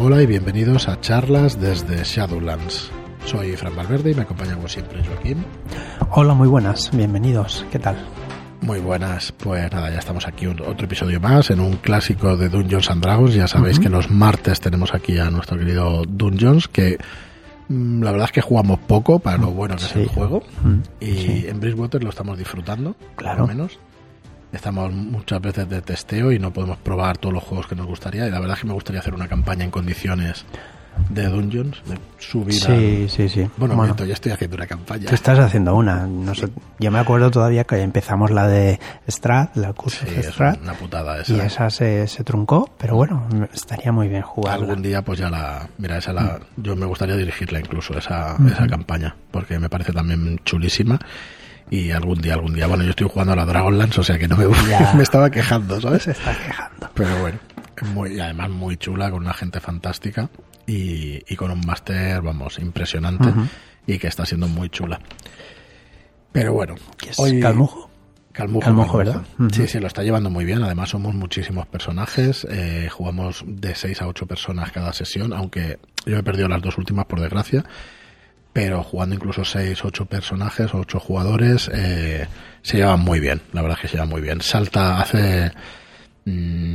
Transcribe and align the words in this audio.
Hola 0.00 0.22
y 0.22 0.26
bienvenidos 0.26 0.86
a 0.86 1.00
charlas 1.00 1.60
desde 1.60 2.04
Shadowlands. 2.04 2.88
Soy 3.24 3.56
Fran 3.56 3.74
Valverde 3.74 4.12
y 4.12 4.14
me 4.14 4.22
acompaña 4.22 4.54
como 4.54 4.68
siempre 4.68 5.02
Joaquín. 5.02 5.44
Hola, 6.12 6.34
muy 6.34 6.46
buenas, 6.46 6.96
bienvenidos. 6.96 7.66
¿Qué 7.72 7.80
tal? 7.80 7.96
Muy 8.60 8.78
buenas, 8.78 9.32
pues 9.32 9.72
nada, 9.72 9.90
ya 9.90 9.98
estamos 9.98 10.28
aquí 10.28 10.46
un, 10.46 10.60
otro 10.60 10.84
episodio 10.84 11.18
más 11.18 11.50
en 11.50 11.58
un 11.58 11.78
clásico 11.78 12.36
de 12.36 12.48
Dungeons 12.48 12.88
and 12.92 13.02
Dragons. 13.02 13.34
Ya 13.34 13.48
sabéis 13.48 13.80
que 13.80 13.88
los 13.88 14.08
martes 14.08 14.60
tenemos 14.60 14.94
aquí 14.94 15.18
a 15.18 15.30
nuestro 15.30 15.58
querido 15.58 16.04
Dungeons, 16.06 16.68
que 16.68 16.96
mm, 17.66 18.00
la 18.00 18.12
verdad 18.12 18.26
es 18.26 18.32
que 18.32 18.40
jugamos 18.40 18.78
poco 18.78 19.18
para 19.18 19.36
lo 19.36 19.50
bueno 19.50 19.74
que 19.74 19.84
es 19.84 19.96
el 19.96 20.06
juego. 20.06 20.44
Y 21.00 21.48
en 21.48 21.58
Bridgewater 21.58 22.04
lo 22.04 22.10
estamos 22.10 22.38
disfrutando, 22.38 22.94
claro. 23.16 23.48
menos. 23.48 23.80
Estamos 24.52 24.92
muchas 24.92 25.40
veces 25.40 25.68
de 25.68 25.82
testeo 25.82 26.32
y 26.32 26.38
no 26.38 26.52
podemos 26.52 26.78
probar 26.78 27.18
todos 27.18 27.34
los 27.34 27.44
juegos 27.44 27.66
que 27.66 27.74
nos 27.74 27.86
gustaría. 27.86 28.26
Y 28.26 28.30
la 28.30 28.40
verdad 28.40 28.56
es 28.56 28.62
que 28.62 28.66
me 28.66 28.72
gustaría 28.72 29.00
hacer 29.00 29.14
una 29.14 29.28
campaña 29.28 29.64
en 29.64 29.70
condiciones 29.70 30.44
de 31.10 31.26
Dungeons, 31.26 31.82
de 31.86 31.98
subir 32.18 32.54
sí, 32.54 33.08
Sí, 33.08 33.28
sí, 33.28 33.48
Bueno, 33.56 33.76
bueno 33.76 33.94
ya 34.04 34.14
estoy 34.14 34.32
haciendo 34.32 34.56
una 34.56 34.66
campaña. 34.66 35.06
Tú 35.06 35.14
estás 35.14 35.38
haciendo 35.38 35.74
una. 35.74 36.06
No 36.06 36.34
sé, 36.34 36.48
yo 36.78 36.90
me 36.90 36.98
acuerdo 36.98 37.30
todavía 37.30 37.64
que 37.64 37.80
empezamos 37.80 38.30
la 38.30 38.46
de 38.46 38.78
Strat, 39.08 39.56
la 39.56 39.72
curso 39.72 40.04
de 40.04 40.22
Strat. 40.22 40.60
una 40.60 40.74
putada 40.74 41.20
esa. 41.20 41.32
Y 41.32 41.40
esa 41.40 41.70
se, 41.70 42.06
se, 42.08 42.24
truncó, 42.24 42.70
pero 42.78 42.96
bueno, 42.96 43.26
estaría 43.52 43.92
muy 43.92 44.08
bien 44.08 44.22
jugar. 44.22 44.54
Algún 44.54 44.82
día 44.82 45.02
pues 45.02 45.18
ya 45.18 45.30
la... 45.30 45.68
Mira, 45.78 45.98
esa 45.98 46.12
la... 46.12 46.40
Mm. 46.56 46.62
Yo 46.62 46.76
me 46.76 46.86
gustaría 46.86 47.16
dirigirla 47.16 47.60
incluso, 47.60 47.96
esa, 47.96 48.36
esa 48.46 48.66
campaña, 48.66 49.14
porque 49.30 49.58
me 49.58 49.68
parece 49.68 49.92
también 49.92 50.40
chulísima 50.44 50.98
y 51.70 51.90
algún 51.90 52.20
día, 52.20 52.34
algún 52.34 52.54
día. 52.54 52.66
Bueno, 52.66 52.84
yo 52.84 52.90
estoy 52.90 53.08
jugando 53.08 53.32
a 53.32 53.36
la 53.36 53.44
Dragonlance, 53.44 54.00
o 54.00 54.04
sea 54.04 54.18
que 54.18 54.28
no 54.28 54.36
me, 54.36 54.46
me 54.96 55.02
estaba 55.02 55.30
quejando, 55.30 55.80
¿sabes? 55.80 56.04
Se 56.04 56.10
está 56.12 56.36
quejando. 56.36 56.90
Pero 56.94 57.20
bueno, 57.20 57.38
muy, 57.94 58.14
y 58.14 58.20
además 58.20 58.50
muy 58.50 58.76
chula, 58.76 59.10
con 59.10 59.22
una 59.22 59.34
gente 59.34 59.60
fantástica 59.60 60.28
y, 60.66 61.22
y 61.32 61.36
con 61.36 61.50
un 61.50 61.60
máster, 61.66 62.20
vamos, 62.22 62.58
impresionante 62.58 63.32
y 63.86 63.98
que 63.98 64.06
está 64.06 64.26
siendo 64.26 64.48
muy 64.48 64.68
chula. 64.68 65.00
Pero 66.32 66.52
bueno, 66.52 66.74
es 67.08 67.18
hoy... 67.18 67.40
Calmujo? 67.40 67.88
Calmujo, 68.32 68.98
¿verdad? 68.98 69.22
Sí, 69.50 69.66
sí, 69.66 69.80
lo 69.80 69.88
está 69.88 70.04
llevando 70.04 70.30
muy 70.30 70.44
bien. 70.44 70.62
Además, 70.62 70.90
somos 70.90 71.12
muchísimos 71.12 71.66
personajes. 71.66 72.46
Eh, 72.48 72.88
jugamos 72.88 73.42
de 73.44 73.74
6 73.74 74.02
a 74.02 74.06
8 74.06 74.26
personas 74.26 74.70
cada 74.70 74.92
sesión, 74.92 75.32
aunque 75.32 75.80
yo 76.06 76.16
he 76.16 76.22
perdido 76.22 76.46
las 76.46 76.62
dos 76.62 76.78
últimas, 76.78 77.06
por 77.06 77.20
desgracia 77.20 77.64
pero 78.58 78.82
jugando 78.82 79.14
incluso 79.14 79.44
6, 79.44 79.84
8 79.84 80.06
personajes, 80.06 80.74
8 80.74 80.98
jugadores, 80.98 81.70
eh, 81.72 82.26
se 82.60 82.78
llevan 82.78 82.98
muy 82.98 83.20
bien, 83.20 83.40
la 83.52 83.62
verdad 83.62 83.78
es 83.78 83.82
que 83.82 83.86
se 83.86 83.94
llevan 83.94 84.08
muy 84.08 84.20
bien. 84.20 84.40
Salta, 84.40 85.00
hace 85.00 85.52
mm, 86.24 86.74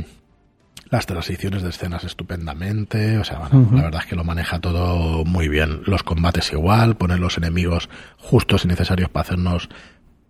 las 0.88 1.04
transiciones 1.04 1.62
de 1.62 1.68
escenas 1.68 2.02
estupendamente, 2.04 3.18
o 3.18 3.24
sea, 3.24 3.50
la 3.52 3.82
verdad 3.82 4.00
es 4.00 4.06
que 4.06 4.16
lo 4.16 4.24
maneja 4.24 4.60
todo 4.60 5.26
muy 5.26 5.50
bien. 5.50 5.82
Los 5.84 6.02
combates 6.02 6.54
igual, 6.54 6.96
poner 6.96 7.18
los 7.18 7.36
enemigos 7.36 7.90
justos 8.16 8.64
y 8.64 8.68
necesarios 8.68 9.10
para 9.10 9.24
hacernos, 9.24 9.68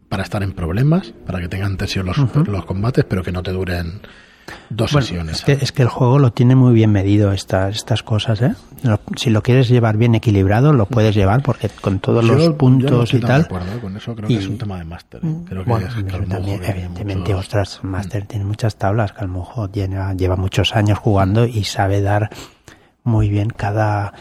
para 0.08 0.24
estar 0.24 0.42
en 0.42 0.54
problemas, 0.54 1.14
para 1.24 1.38
que 1.38 1.46
tengan 1.46 1.76
tensión 1.76 2.06
los, 2.06 2.18
los 2.18 2.64
combates, 2.64 3.04
pero 3.04 3.22
que 3.22 3.30
no 3.30 3.44
te 3.44 3.52
duren 3.52 4.00
Dos 4.70 4.90
sesiones. 4.90 5.36
Es 5.36 5.44
que, 5.44 5.52
es 5.52 5.72
que, 5.72 5.82
el 5.82 5.88
juego 5.88 6.18
lo 6.18 6.32
tiene 6.32 6.54
muy 6.54 6.74
bien 6.74 6.90
medido 6.90 7.32
estas, 7.32 7.76
estas 7.76 8.02
cosas, 8.02 8.42
¿eh? 8.42 8.54
si 9.16 9.30
lo 9.30 9.42
quieres 9.42 9.68
llevar 9.68 9.96
bien 9.96 10.14
equilibrado, 10.14 10.72
lo 10.72 10.86
puedes 10.86 11.14
llevar 11.14 11.42
porque 11.42 11.68
con 11.68 12.00
todos 12.00 12.24
los 12.24 12.54
puntos 12.54 13.14
y 13.14 13.20
tal. 13.20 13.48
con 13.48 13.96
eso 13.96 14.14
creo 14.14 14.28
que 14.28 14.36
es 14.36 14.46
un 14.46 14.58
tema 14.58 14.78
de 14.78 14.84
máster. 14.84 15.20
¿eh? 15.22 15.26
Mm, 15.26 15.44
creo 15.44 15.64
que 15.64 16.70
evidentemente, 16.70 17.34
ostras, 17.34 17.80
máster 17.82 18.26
tiene 18.26 18.44
muchas 18.44 18.76
tablas. 18.76 19.12
Calmojo 19.12 19.70
lleva, 19.70 20.12
lleva 20.14 20.36
muchos 20.36 20.74
años 20.74 20.98
jugando 20.98 21.46
y 21.46 21.64
sabe 21.64 22.02
dar 22.02 22.30
muy 23.02 23.28
bien 23.28 23.50
cada 23.50 24.12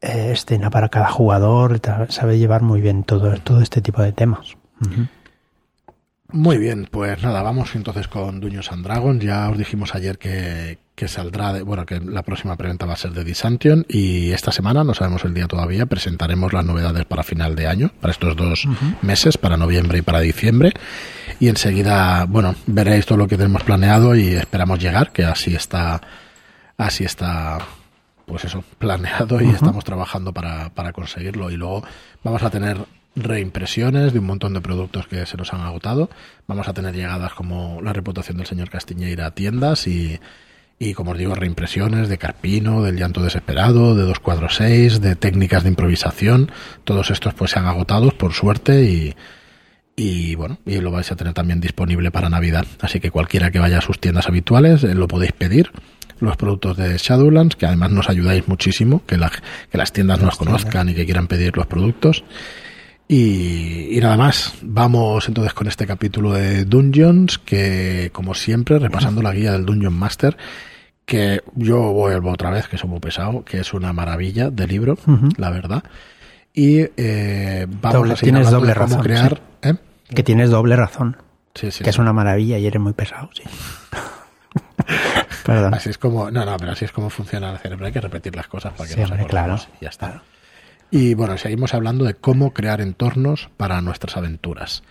eh, 0.00 0.30
escena 0.32 0.70
para 0.70 0.88
cada 0.88 1.08
jugador, 1.10 1.80
sabe 2.08 2.38
llevar 2.38 2.62
muy 2.62 2.80
bien 2.80 3.04
todo, 3.04 3.34
todo 3.38 3.60
este 3.60 3.80
tipo 3.80 4.02
de 4.02 4.12
temas. 4.12 4.56
Muy 6.32 6.58
bien, 6.58 6.88
pues 6.90 7.22
nada, 7.22 7.42
vamos 7.42 7.74
entonces 7.74 8.08
con 8.08 8.40
Duños 8.40 8.70
and 8.70 8.84
Dragons. 8.84 9.22
Ya 9.22 9.48
os 9.48 9.58
dijimos 9.58 9.94
ayer 9.94 10.18
que, 10.18 10.78
que 10.94 11.08
saldrá, 11.08 11.52
de, 11.52 11.62
bueno, 11.62 11.86
que 11.86 11.98
la 11.98 12.22
próxima 12.22 12.56
preventa 12.56 12.86
va 12.86 12.92
a 12.92 12.96
ser 12.96 13.12
de 13.12 13.24
Disantion 13.24 13.86
y 13.88 14.32
esta 14.32 14.52
semana, 14.52 14.84
no 14.84 14.94
sabemos 14.94 15.24
el 15.24 15.34
día 15.34 15.46
todavía, 15.46 15.86
presentaremos 15.86 16.52
las 16.52 16.64
novedades 16.64 17.04
para 17.06 17.22
final 17.22 17.56
de 17.56 17.66
año, 17.66 17.90
para 18.00 18.12
estos 18.12 18.36
dos 18.36 18.68
meses, 19.02 19.38
para 19.38 19.56
noviembre 19.56 19.98
y 19.98 20.02
para 20.02 20.20
diciembre. 20.20 20.72
Y 21.40 21.48
enseguida, 21.48 22.26
bueno, 22.26 22.54
veréis 22.66 23.06
todo 23.06 23.18
lo 23.18 23.26
que 23.26 23.36
tenemos 23.36 23.62
planeado 23.62 24.14
y 24.14 24.34
esperamos 24.34 24.78
llegar, 24.78 25.10
que 25.10 25.24
así 25.24 25.54
está, 25.54 26.00
así 26.76 27.04
está, 27.04 27.58
pues 28.26 28.44
eso, 28.44 28.62
planeado 28.78 29.40
y 29.40 29.48
estamos 29.48 29.84
trabajando 29.84 30.32
para, 30.32 30.68
para 30.70 30.92
conseguirlo. 30.92 31.50
Y 31.50 31.56
luego 31.56 31.82
vamos 32.22 32.42
a 32.42 32.50
tener 32.50 32.76
reimpresiones 33.16 34.12
de 34.12 34.18
un 34.18 34.26
montón 34.26 34.54
de 34.54 34.60
productos 34.60 35.06
que 35.06 35.26
se 35.26 35.36
nos 35.36 35.52
han 35.52 35.60
agotado. 35.60 36.10
Vamos 36.46 36.68
a 36.68 36.74
tener 36.74 36.94
llegadas 36.94 37.34
como 37.34 37.80
la 37.82 37.92
reputación 37.92 38.36
del 38.36 38.46
señor 38.46 38.70
Castiñeira 38.70 39.26
a 39.26 39.30
tiendas 39.32 39.86
y, 39.86 40.20
y 40.78 40.94
como 40.94 41.12
os 41.12 41.18
digo, 41.18 41.34
reimpresiones 41.34 42.08
de 42.08 42.18
Carpino, 42.18 42.82
del 42.82 42.96
llanto 42.96 43.22
desesperado, 43.22 43.94
de 43.94 44.02
246, 44.02 45.00
de 45.00 45.16
técnicas 45.16 45.62
de 45.62 45.70
improvisación. 45.70 46.50
Todos 46.84 47.10
estos 47.10 47.34
pues 47.34 47.50
se 47.50 47.58
han 47.58 47.66
agotado 47.66 48.10
por 48.10 48.32
suerte 48.32 48.84
y, 48.84 49.14
y 49.96 50.34
bueno, 50.34 50.58
y 50.64 50.80
lo 50.80 50.90
vais 50.90 51.12
a 51.12 51.16
tener 51.16 51.34
también 51.34 51.60
disponible 51.60 52.10
para 52.10 52.30
Navidad. 52.30 52.66
Así 52.80 53.00
que 53.00 53.10
cualquiera 53.10 53.50
que 53.50 53.58
vaya 53.58 53.78
a 53.78 53.82
sus 53.82 54.00
tiendas 54.00 54.28
habituales 54.28 54.82
eh, 54.84 54.94
lo 54.94 55.08
podéis 55.08 55.32
pedir. 55.32 55.70
Los 56.20 56.36
productos 56.36 56.76
de 56.76 56.96
Shadowlands, 56.96 57.56
que 57.56 57.66
además 57.66 57.90
nos 57.90 58.08
ayudáis 58.08 58.46
muchísimo, 58.46 59.02
que, 59.06 59.16
la, 59.16 59.30
que 59.70 59.78
las 59.78 59.92
tiendas 59.92 60.20
nos 60.20 60.36
conozcan 60.36 60.88
y 60.90 60.94
que 60.94 61.04
quieran 61.04 61.26
pedir 61.26 61.56
los 61.56 61.66
productos. 61.66 62.24
Y, 63.12 63.98
nada 64.00 64.16
más, 64.16 64.54
vamos 64.62 65.26
entonces 65.26 65.52
con 65.52 65.66
este 65.66 65.84
capítulo 65.84 66.32
de 66.32 66.64
Dungeons, 66.64 67.38
que 67.38 68.10
como 68.12 68.34
siempre, 68.34 68.78
repasando 68.78 69.20
la 69.20 69.32
guía 69.32 69.50
del 69.50 69.66
Dungeon 69.66 69.92
Master, 69.92 70.36
que 71.04 71.42
yo 71.56 71.80
voy 71.92 72.14
otra 72.14 72.50
vez, 72.50 72.68
que 72.68 72.76
es 72.76 72.84
muy 72.84 73.00
pesado, 73.00 73.44
que 73.44 73.58
es 73.58 73.74
una 73.74 73.92
maravilla 73.92 74.50
de 74.50 74.64
libro, 74.68 74.96
la 75.38 75.50
verdad. 75.50 75.82
Y 76.54 76.82
eh, 76.96 77.66
vamos 77.68 78.10
a 78.10 78.14
tienes 78.14 78.48
doble 78.48 78.74
razón, 78.74 79.02
crear... 79.02 79.40
¿eh? 79.62 79.74
Que 80.14 80.22
tienes 80.22 80.50
doble 80.50 80.76
razón. 80.76 81.16
Sí, 81.56 81.72
sí, 81.72 81.82
que 81.82 81.90
es 81.90 81.98
una 81.98 82.12
maravilla 82.12 82.58
y 82.58 82.66
eres 82.68 82.80
muy 82.80 82.92
pesado, 82.92 83.28
sí. 83.34 83.42
Perdón. 85.44 85.74
Así 85.74 85.90
es 85.90 85.98
como, 85.98 86.30
no, 86.30 86.44
no, 86.44 86.56
pero 86.58 86.70
así 86.70 86.84
es 86.84 86.92
como 86.92 87.10
funciona 87.10 87.50
el 87.50 87.58
cerebro. 87.58 87.86
Hay 87.86 87.92
que 87.92 88.00
repetir 88.00 88.36
las 88.36 88.46
cosas 88.46 88.72
para 88.74 88.88
que 88.88 89.04
nos 89.04 89.26
claro. 89.26 89.56
Y 89.80 89.84
ya 89.86 89.90
está. 89.90 90.22
Y 90.90 91.14
bueno, 91.14 91.38
seguimos 91.38 91.74
hablando 91.74 92.04
de 92.04 92.14
cómo 92.14 92.52
crear 92.52 92.80
entornos 92.80 93.48
para 93.56 93.80
nuestras 93.80 94.16
aventuras. 94.16 94.82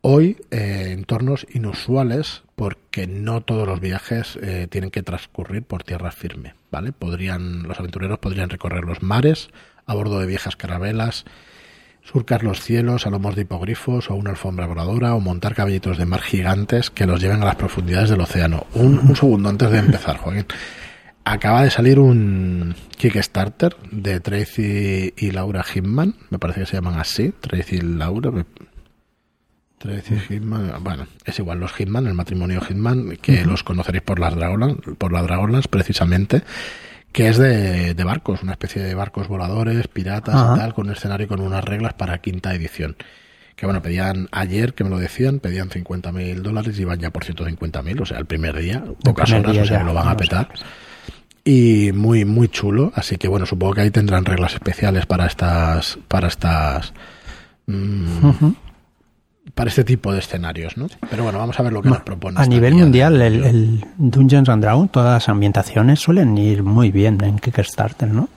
Hoy, 0.00 0.38
eh, 0.50 0.94
entornos 0.96 1.46
inusuales 1.52 2.42
porque 2.56 3.06
no 3.06 3.42
todos 3.42 3.66
los 3.66 3.80
viajes 3.80 4.38
eh, 4.40 4.66
tienen 4.70 4.90
que 4.90 5.02
transcurrir 5.02 5.64
por 5.64 5.82
tierra 5.82 6.10
firme, 6.12 6.54
¿vale? 6.70 6.92
Podrían, 6.92 7.64
los 7.64 7.78
aventureros 7.78 8.18
podrían 8.18 8.48
recorrer 8.48 8.84
los 8.84 9.02
mares 9.02 9.50
a 9.86 9.94
bordo 9.94 10.20
de 10.20 10.26
viejas 10.26 10.56
carabelas, 10.56 11.24
surcar 12.02 12.42
los 12.42 12.62
cielos 12.62 13.06
a 13.06 13.10
lomos 13.10 13.34
de 13.34 13.42
hipogrifos 13.42 14.10
o 14.10 14.14
una 14.14 14.30
alfombra 14.30 14.66
voladora 14.66 15.14
o 15.14 15.20
montar 15.20 15.54
caballitos 15.54 15.98
de 15.98 16.06
mar 16.06 16.22
gigantes 16.22 16.90
que 16.90 17.06
los 17.06 17.20
lleven 17.20 17.42
a 17.42 17.46
las 17.46 17.56
profundidades 17.56 18.10
del 18.10 18.20
océano. 18.20 18.66
Un, 18.74 18.98
un 18.98 19.16
segundo 19.16 19.48
antes 19.48 19.70
de 19.70 19.78
empezar, 19.78 20.16
Joaquín 20.16 20.46
acaba 21.32 21.62
de 21.62 21.70
salir 21.70 21.98
un 21.98 22.74
Kickstarter 22.96 23.76
de 23.90 24.20
Tracy 24.20 25.14
y 25.16 25.30
Laura 25.30 25.62
Hitman, 25.62 26.14
me 26.30 26.38
parece 26.38 26.60
que 26.60 26.66
se 26.66 26.76
llaman 26.76 26.98
así, 26.98 27.32
Tracy 27.40 27.76
y 27.76 27.80
Laura. 27.80 28.30
Tracy 29.78 30.18
Hitman, 30.18 30.82
bueno, 30.82 31.06
es 31.24 31.38
igual, 31.38 31.60
los 31.60 31.72
Hitman, 31.72 32.06
el 32.06 32.14
matrimonio 32.14 32.60
Hitman, 32.60 33.16
que 33.20 33.44
los 33.44 33.62
conoceréis 33.62 34.02
por 34.02 34.18
las 34.18 34.34
Dragonlance, 34.34 34.94
por 34.96 35.12
las 35.12 35.22
Dragonlance 35.22 35.68
precisamente, 35.68 36.42
que 37.12 37.28
es 37.28 37.38
de, 37.38 37.94
barcos, 38.04 38.42
una 38.42 38.52
especie 38.52 38.82
de 38.82 38.94
barcos 38.94 39.28
voladores, 39.28 39.86
piratas 39.88 40.34
y 40.34 40.58
tal, 40.58 40.74
con 40.74 40.86
un 40.86 40.92
escenario 40.92 41.28
con 41.28 41.40
unas 41.40 41.62
reglas 41.64 41.94
para 41.94 42.18
quinta 42.18 42.54
edición. 42.54 42.96
Que 43.54 43.66
bueno, 43.66 43.82
pedían 43.82 44.28
ayer 44.30 44.72
que 44.72 44.84
me 44.84 44.90
lo 44.90 44.98
decían, 44.98 45.40
pedían 45.40 45.68
50.000 45.68 46.42
dólares 46.42 46.78
y 46.78 46.84
van 46.84 47.00
ya 47.00 47.10
por 47.10 47.24
150.000, 47.24 48.00
o 48.00 48.06
sea, 48.06 48.18
el 48.18 48.26
primer 48.26 48.56
día, 48.56 48.84
pocas 49.02 49.30
horas, 49.32 49.56
o 49.56 49.64
sea, 49.64 49.82
lo 49.82 49.94
van 49.94 50.08
a 50.08 50.16
petar 50.16 50.48
y 51.48 51.92
muy 51.92 52.26
muy 52.26 52.48
chulo 52.48 52.92
así 52.94 53.16
que 53.16 53.26
bueno 53.26 53.46
supongo 53.46 53.72
que 53.72 53.80
ahí 53.80 53.90
tendrán 53.90 54.26
reglas 54.26 54.52
especiales 54.52 55.06
para 55.06 55.24
estas 55.24 55.98
para 56.06 56.28
estas 56.28 56.92
mm, 57.66 58.50
para 59.54 59.70
este 59.70 59.82
tipo 59.82 60.12
de 60.12 60.18
escenarios 60.18 60.76
no 60.76 60.88
pero 61.08 61.22
bueno 61.22 61.38
vamos 61.38 61.58
a 61.58 61.62
ver 61.62 61.72
lo 61.72 61.80
que 61.80 61.88
nos 61.88 62.02
propone 62.02 62.38
a 62.38 62.44
nivel 62.44 62.74
mundial 62.74 63.22
el, 63.22 63.82
Dungeons 63.96 64.50
and 64.50 64.62
Dragons 64.62 64.92
todas 64.92 65.14
las 65.14 65.28
ambientaciones 65.30 66.00
suelen 66.00 66.36
ir 66.36 66.62
muy 66.62 66.90
bien 66.90 67.18
en 67.24 67.38
Kickstarter 67.38 68.08
no 68.08 68.28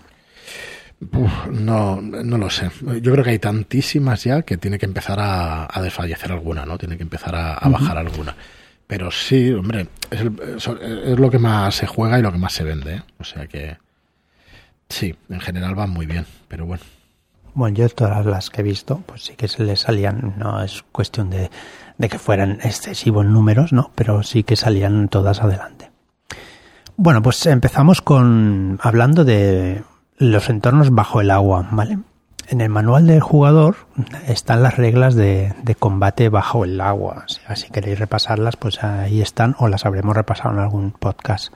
no, 1.51 1.99
no 1.99 2.37
lo 2.37 2.47
sé. 2.51 2.69
Yo 3.01 3.11
creo 3.11 3.23
que 3.23 3.31
hay 3.31 3.39
tantísimas 3.39 4.23
ya 4.23 4.43
que 4.43 4.57
tiene 4.57 4.77
que 4.77 4.85
empezar 4.85 5.17
a, 5.19 5.81
desfallecer 5.81 6.31
alguna, 6.31 6.63
¿no? 6.63 6.77
Tiene 6.77 6.95
que 6.95 7.01
empezar 7.01 7.35
a, 7.35 7.67
bajar 7.69 7.97
alguna. 7.97 8.35
Pero 8.91 9.09
sí, 9.09 9.53
hombre, 9.53 9.87
es, 10.09 10.19
es, 10.19 11.17
lo 11.17 11.31
que 11.31 11.39
más 11.39 11.75
se 11.75 11.87
juega 11.87 12.19
y 12.19 12.21
lo 12.21 12.29
que 12.29 12.37
más 12.37 12.51
se 12.51 12.65
vende. 12.65 12.95
¿eh? 12.95 13.03
O 13.19 13.23
sea 13.23 13.47
que. 13.47 13.77
Sí, 14.89 15.15
en 15.29 15.39
general 15.39 15.75
van 15.75 15.91
muy 15.91 16.05
bien, 16.05 16.25
pero 16.49 16.65
bueno. 16.65 16.83
Bueno, 17.53 17.73
yo 17.77 17.87
todas 17.87 18.25
las 18.25 18.49
que 18.49 18.59
he 18.59 18.63
visto, 18.65 19.01
pues 19.05 19.23
sí 19.23 19.37
que 19.37 19.47
se 19.47 19.63
les 19.63 19.79
salían, 19.79 20.33
no 20.37 20.61
es 20.61 20.83
cuestión 20.91 21.29
de, 21.29 21.49
de 21.97 22.09
que 22.09 22.19
fueran 22.19 22.59
excesivos 22.63 23.25
números, 23.25 23.71
¿no? 23.71 23.91
Pero 23.95 24.23
sí 24.23 24.43
que 24.43 24.57
salían 24.57 25.07
todas 25.07 25.41
adelante. 25.41 25.89
Bueno, 26.97 27.21
pues 27.21 27.45
empezamos 27.45 28.01
con 28.01 28.77
hablando 28.83 29.23
de 29.23 29.83
los 30.17 30.49
entornos 30.49 30.89
bajo 30.89 31.21
el 31.21 31.31
agua, 31.31 31.65
¿vale? 31.71 31.97
En 32.47 32.59
el 32.59 32.69
manual 32.69 33.07
del 33.07 33.21
jugador 33.21 33.77
están 34.27 34.61
las 34.61 34.75
reglas 34.75 35.15
de, 35.15 35.53
combate 35.79 36.29
bajo 36.29 36.65
el 36.65 36.81
agua. 36.81 37.25
Si 37.55 37.69
queréis 37.69 37.99
repasarlas, 37.99 38.57
pues 38.57 38.83
ahí 38.83 39.21
están 39.21 39.55
o 39.59 39.67
las 39.67 39.85
habremos 39.85 40.15
repasado 40.15 40.53
en 40.53 40.59
algún 40.59 40.91
podcast. 40.91 41.53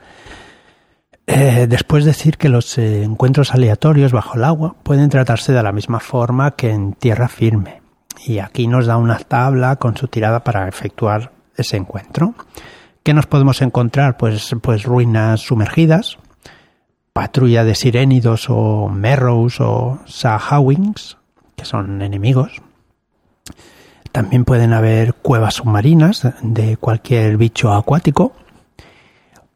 Eh, 1.26 1.66
después 1.68 2.04
decir 2.04 2.38
que 2.38 2.48
los 2.48 2.78
eh, 2.78 3.02
encuentros 3.02 3.52
aleatorios 3.52 4.12
bajo 4.12 4.36
el 4.36 4.44
agua 4.44 4.76
pueden 4.82 5.10
tratarse 5.10 5.52
de 5.52 5.62
la 5.62 5.72
misma 5.72 6.00
forma 6.00 6.52
que 6.52 6.70
en 6.70 6.92
tierra 6.92 7.28
firme. 7.28 7.82
Y 8.24 8.38
aquí 8.38 8.66
nos 8.66 8.86
da 8.86 8.96
una 8.96 9.18
tabla 9.18 9.76
con 9.76 9.96
su 9.96 10.08
tirada 10.08 10.44
para 10.44 10.68
efectuar 10.68 11.32
ese 11.56 11.76
encuentro. 11.76 12.34
¿Qué 13.02 13.12
nos 13.12 13.26
podemos 13.26 13.60
encontrar? 13.62 14.16
Pues, 14.16 14.54
pues 14.62 14.84
ruinas 14.84 15.40
sumergidas, 15.40 16.18
patrulla 17.16 17.64
de 17.64 17.74
sirénidos 17.74 18.50
o 18.50 18.90
merrows 18.90 19.58
o 19.60 19.98
sahawings, 20.04 21.16
que 21.56 21.64
son 21.64 22.02
enemigos. 22.02 22.60
También 24.12 24.44
pueden 24.44 24.74
haber 24.74 25.14
cuevas 25.14 25.54
submarinas 25.54 26.28
de 26.42 26.76
cualquier 26.76 27.38
bicho 27.38 27.72
acuático 27.72 28.34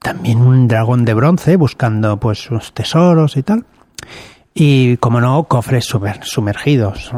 también 0.01 0.39
un 0.39 0.67
dragón 0.67 1.05
de 1.05 1.15
bronce 1.15 1.57
buscando 1.57 2.19
pues 2.19 2.39
sus 2.39 2.73
tesoros 2.73 3.37
y 3.37 3.43
tal. 3.43 3.67
Y 4.55 4.97
como 4.97 5.21
no, 5.21 5.45
cofres 5.45 5.85
sumergidos. 5.85 7.13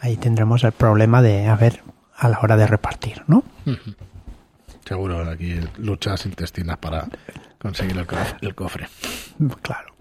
Ahí 0.00 0.16
tendremos 0.16 0.62
el 0.64 0.72
problema 0.72 1.22
de 1.22 1.48
a 1.48 1.56
ver 1.56 1.82
a 2.14 2.28
la 2.28 2.38
hora 2.40 2.56
de 2.56 2.66
repartir, 2.66 3.22
¿no? 3.26 3.42
Seguro 4.84 5.28
aquí 5.28 5.58
luchas 5.78 6.26
intestinas 6.26 6.76
para 6.76 7.08
conseguir 7.66 8.06
el 8.40 8.54
cofre. 8.54 8.88
Claro. 9.62 9.94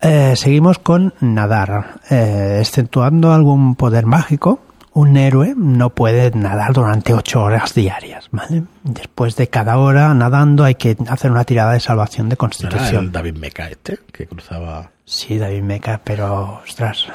Eh, 0.00 0.34
seguimos 0.36 0.78
con 0.78 1.14
nadar. 1.20 2.00
Eh, 2.10 2.58
exceptuando 2.60 3.32
algún 3.32 3.74
poder 3.74 4.06
mágico, 4.06 4.60
un 4.92 5.16
héroe 5.16 5.54
no 5.56 5.90
puede 5.90 6.30
nadar 6.30 6.72
durante 6.72 7.12
ocho 7.14 7.42
horas 7.42 7.74
diarias, 7.74 8.28
¿vale? 8.30 8.64
Después 8.82 9.36
de 9.36 9.48
cada 9.48 9.78
hora 9.78 10.12
nadando 10.14 10.64
hay 10.64 10.74
que 10.74 10.96
hacer 11.08 11.30
una 11.30 11.44
tirada 11.44 11.72
de 11.72 11.80
salvación 11.80 12.28
de 12.28 12.36
constitución. 12.36 13.06
el 13.06 13.12
David 13.12 13.36
Meca 13.36 13.68
este 13.68 13.98
que 14.12 14.26
cruzaba? 14.26 14.90
Sí, 15.04 15.38
David 15.38 15.62
Meca, 15.62 16.00
pero 16.02 16.60
ostras. 16.64 17.06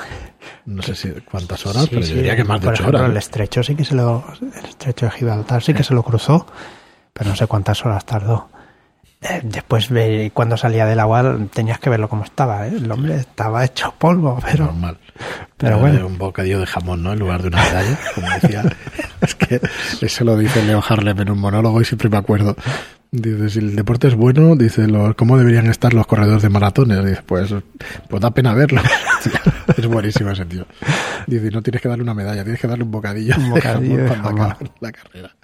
No 0.66 0.82
sé 0.82 0.96
si 0.96 1.12
cuántas 1.22 1.66
horas, 1.66 1.88
pero 1.90 2.02
yo 2.02 2.16
diría 2.16 2.36
que 2.36 2.44
más 2.44 2.62
de 2.62 2.70
ocho 2.70 2.88
horas. 2.88 3.10
El 3.10 3.18
estrecho 3.18 3.64
sí 3.64 3.76
que 3.76 3.84
se 3.86 3.96
lo, 3.96 4.24
el 4.42 4.66
estrecho 4.66 5.06
de 5.06 5.12
Gibraltar 5.12 5.62
sí 5.62 5.74
que 5.74 5.84
se 5.84 5.94
lo 5.94 6.04
cruzó, 6.04 6.48
pero 7.14 7.30
no 7.30 7.36
sé 7.36 7.48
cuántas 7.48 7.86
horas 7.86 8.06
tardó. 8.06 8.50
Eh, 9.22 9.42
después, 9.44 9.90
cuando 10.34 10.58
salía 10.58 10.88
del 10.88 11.00
agua, 11.00 11.38
tenías 11.54 11.80
que 11.80 11.92
verlo 11.92 12.10
como 12.10 12.24
estaba. 12.24 12.68
¿eh? 12.68 12.74
El 12.76 12.92
hombre 12.92 13.18
estaba 13.18 13.64
hecho 13.64 13.94
polvo, 13.98 14.40
pero. 14.44 14.66
Normal. 14.66 14.98
Pero, 15.58 15.78
bueno. 15.78 16.08
Un 16.08 16.18
bocadillo 16.18 16.60
de 16.60 16.66
jamón, 16.66 17.04
¿no? 17.04 17.14
En 17.14 17.20
lugar 17.20 17.44
de 17.44 17.50
una 17.50 17.64
medalla, 17.64 18.00
como 18.16 18.28
decía. 18.30 18.64
es 19.22 19.36
que 19.36 19.62
eso 20.02 20.24
lo 20.24 20.36
dice 20.38 20.64
Leo 20.64 20.84
Harlem 20.88 21.20
en 21.20 21.30
un 21.30 21.40
monólogo 21.40 21.80
y 21.82 21.86
siempre 21.86 22.10
me 22.10 22.18
acuerdo. 22.18 22.56
Dice, 23.12 23.50
si 23.50 23.60
el 23.60 23.76
deporte 23.76 24.08
es 24.08 24.16
bueno, 24.16 24.56
dice, 24.56 24.88
¿cómo 25.16 25.38
deberían 25.38 25.68
estar 25.68 25.94
los 25.94 26.08
corredores 26.08 26.42
de 26.42 26.50
maratones? 26.50 27.06
Dice, 27.06 27.22
pues, 27.24 27.54
pues 28.10 28.22
da 28.22 28.32
pena 28.32 28.54
verlo. 28.54 28.82
es 29.78 29.86
buenísimo 29.86 30.32
ese 30.32 30.46
tío. 30.46 30.66
Dice, 31.28 31.52
no 31.52 31.62
tienes 31.62 31.82
que 31.82 31.90
darle 31.90 32.04
una 32.04 32.16
medalla, 32.16 32.44
tienes 32.44 32.60
que 32.60 32.68
darle 32.68 32.86
un 32.86 32.92
bocadillo, 32.92 33.36
un 33.38 33.52
bocadillo 33.52 33.98
de 33.98 34.08
jamón 34.08 34.36
para 34.36 34.46
acabar 34.48 34.72
la 34.80 34.92
carrera. 34.92 35.36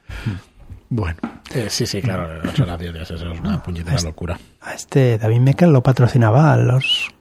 Bueno, 0.89 1.17
eh, 1.53 1.67
sí, 1.69 1.85
sí, 1.85 2.01
claro, 2.01 2.41
ocho 2.47 2.63
horas 2.63 2.81
eso 2.81 3.15
es 3.15 3.21
una 3.21 3.61
puñetera 3.61 4.01
locura. 4.01 4.39
A 4.61 4.73
este 4.73 5.17
David 5.17 5.39
Mecker 5.39 5.67
lo 5.67 5.83
patrocinaba 5.83 6.53
a 6.53 6.57
los 6.57 7.13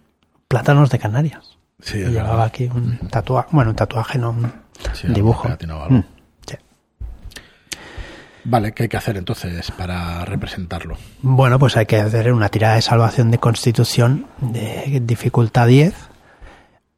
plátanos 0.49 0.91
de 0.91 0.99
Canarias. 0.99 1.59
Sí, 1.81 1.99
llevaba 1.99 2.45
aquí 2.45 2.71
un 2.73 2.99
tatuaje, 3.11 3.49
bueno, 3.53 3.71
un 3.71 3.77
tatuaje, 3.77 4.19
no 4.19 4.31
un 4.31 4.53
dibujo. 5.13 5.49
Mm, 5.91 6.01
vale, 8.45 8.73
¿qué 8.73 8.85
hay 8.85 8.89
que 8.89 8.97
hacer 8.97 9.17
entonces 9.17 9.71
para 9.73 10.25
representarlo? 10.25 10.97
Bueno, 11.23 11.59
pues 11.59 11.77
hay 11.77 11.87
que 11.87 12.01
hacer 12.01 12.33
una 12.33 12.49
tirada 12.49 12.77
de 12.77 12.83
salvación 12.83 13.31
de 13.31 13.39
constitución 13.39 14.27
de 14.41 15.01
dificultad 15.03 15.67
10 15.67 15.95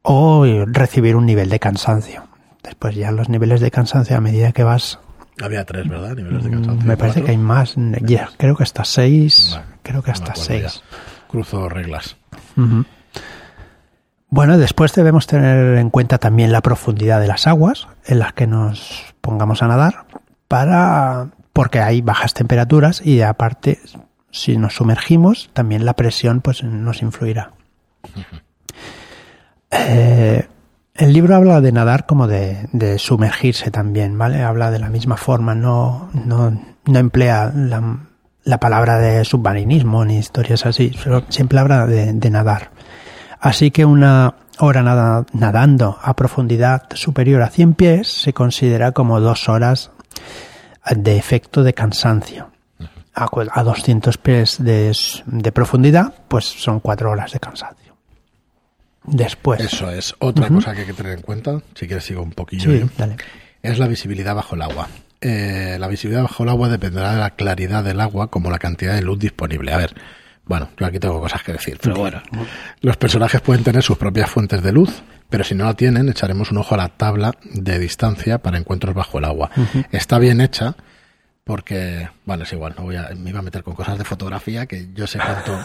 o 0.03 0.45
recibir 0.67 1.17
un 1.17 1.27
nivel 1.27 1.49
de 1.49 1.59
cansancio. 1.59 2.25
Después 2.63 2.95
ya 2.95 3.11
los 3.11 3.29
niveles 3.29 3.61
de 3.61 3.71
cansancio 3.71 4.17
a 4.17 4.21
medida 4.21 4.53
que 4.53 4.63
vas 4.63 5.01
había 5.43 5.65
tres, 5.65 5.89
¿verdad? 5.89 6.17
Niveles 6.17 6.45
de 6.45 6.51
cansancio. 6.51 6.87
Me 6.87 6.97
parece 6.97 7.23
que 7.23 7.31
hay 7.31 7.37
más. 7.37 7.75
Ya, 8.03 8.31
creo 8.37 8.57
que 8.57 8.63
hasta 8.63 8.85
seis. 8.85 9.59
creo 9.83 10.03
que 10.03 10.11
hasta 10.11 10.35
seis. 10.35 10.83
Cruzo 11.29 11.69
reglas. 11.69 12.17
Bueno, 14.31 14.59
después 14.59 14.93
debemos 14.95 15.27
tener 15.27 15.79
en 15.79 15.91
cuenta 15.91 16.19
también 16.19 16.53
la 16.53 16.61
profundidad 16.61 17.21
de 17.21 17.29
las 17.29 17.47
aguas 17.47 17.89
en 18.05 18.19
las 18.19 18.33
que 18.35 18.47
nos 18.47 19.15
pongamos 19.21 19.63
a 19.63 19.69
nadar 19.69 20.05
para 20.49 21.29
porque 21.53 21.81
hay 21.81 22.03
bajas 22.03 22.35
temperaturas 22.35 23.05
y 23.05 23.23
aparte 23.23 23.81
si 24.31 24.57
nos 24.59 24.75
sumergimos 24.75 25.51
también 25.55 25.85
la 25.85 25.95
presión 25.95 26.41
pues 26.41 26.63
nos 26.63 27.03
influirá. 27.03 27.53
eh, 29.71 30.47
el 30.99 31.13
libro 31.13 31.37
habla 31.37 31.61
de 31.61 31.71
nadar 31.71 32.07
como 32.07 32.27
de, 32.27 32.99
sumergirse 32.99 33.71
también, 33.71 34.19
¿vale? 34.19 34.43
Habla 34.43 34.71
de 34.71 34.81
la 34.81 34.89
misma 34.89 35.17
forma, 35.17 35.55
no, 35.55 36.11
no, 36.13 36.61
no 36.85 36.99
emplea 36.99 37.53
la, 37.55 38.59
palabra 38.59 38.99
de 38.99 39.25
submarinismo 39.25 40.05
ni 40.05 40.19
historias 40.19 40.67
así, 40.67 40.93
solo 40.93 41.23
siempre 41.29 41.61
habla 41.61 41.87
de, 41.87 42.31
nadar. 42.31 42.73
Así 43.41 43.71
que 43.71 43.85
una 43.85 44.35
hora 44.59 44.83
nadando 45.33 45.99
a 46.03 46.17
profundidad 46.17 46.89
superior 46.95 47.43
a 47.43 47.51
100 47.51 47.75
pies 47.75 48.09
se 48.09 48.33
considera 48.33 48.91
como 48.91 49.21
dos 49.21 49.49
horas 49.49 49.93
de 50.91 51.17
efecto 51.17 51.63
de 51.63 51.75
cansancio. 51.75 52.51
A, 53.15 53.29
a 53.53 53.63
200 53.63 54.19
pies 54.19 54.57
de, 54.59 54.97
de 55.27 55.53
profundidad, 55.53 56.15
pues 56.27 56.45
son 56.45 56.81
cuatro 56.81 57.11
horas 57.11 57.33
de 57.33 57.41
cansancio 57.41 57.88
después. 59.11 59.61
Eso 59.61 59.91
es. 59.91 60.15
Otra 60.19 60.49
cosa 60.49 60.75
que 60.75 60.81
hay 60.81 60.87
que 60.87 60.93
tener 60.95 61.13
en 61.13 61.23
cuenta, 61.23 61.61
si 61.75 61.87
quieres 61.87 62.05
sigo 62.05 62.23
un 62.23 62.33
poquillo, 62.33 62.71
es 63.63 63.79
la 63.79 63.89
visibilidad 63.89 64.35
bajo 64.35 64.55
el 64.55 64.63
agua. 64.63 64.89
Eh, 65.21 65.77
la 65.81 65.89
visibilidad 65.89 66.23
bajo 66.23 66.45
el 66.45 66.49
agua 66.49 66.69
dependerá 66.69 67.13
de 67.13 67.19
la 67.19 67.31
claridad 67.31 67.83
del 67.83 68.01
agua 68.01 68.31
como 68.31 68.51
la 68.51 68.59
cantidad 68.59 68.95
de 68.95 69.03
luz 69.03 69.19
disponible. 69.19 69.73
A 69.73 69.79
ver, 69.79 69.95
bueno, 70.47 70.71
yo 70.79 70.87
aquí 70.87 70.99
tengo 70.99 71.21
cosas 71.21 71.43
que 71.43 71.53
decir, 71.53 71.79
pero 71.83 71.97
bueno. 71.97 72.23
Los 72.81 72.97
personajes 72.97 73.41
pueden 73.41 73.65
tener 73.65 73.83
sus 73.83 73.99
propias 73.99 74.31
fuentes 74.31 74.63
de 74.63 74.73
luz, 74.73 75.03
pero 75.29 75.45
si 75.45 75.55
no 75.55 75.65
la 75.65 75.75
tienen, 75.75 76.09
echaremos 76.09 76.51
un 76.51 76.59
ojo 76.59 76.75
a 76.75 76.79
la 76.79 76.89
tabla 76.89 77.33
de 77.43 77.79
distancia 77.79 78.39
para 78.39 78.59
encuentros 78.59 78.95
bajo 78.95 79.19
el 79.19 79.25
agua. 79.25 79.51
Está 79.91 80.19
bien 80.19 80.41
hecha 80.41 80.77
porque, 81.45 82.09
bueno, 82.27 82.45
es 82.45 82.53
igual, 82.53 82.75
no 82.77 82.85
voy 82.85 82.97
a, 82.97 83.09
me 83.17 83.31
iba 83.31 83.39
a 83.39 83.43
meter 83.43 83.63
con 83.63 83.75
cosas 83.75 83.97
de 83.99 84.05
fotografía 84.05 84.67
que 84.67 84.89
yo 84.95 85.07
sé 85.07 85.19
cuánto 85.19 85.59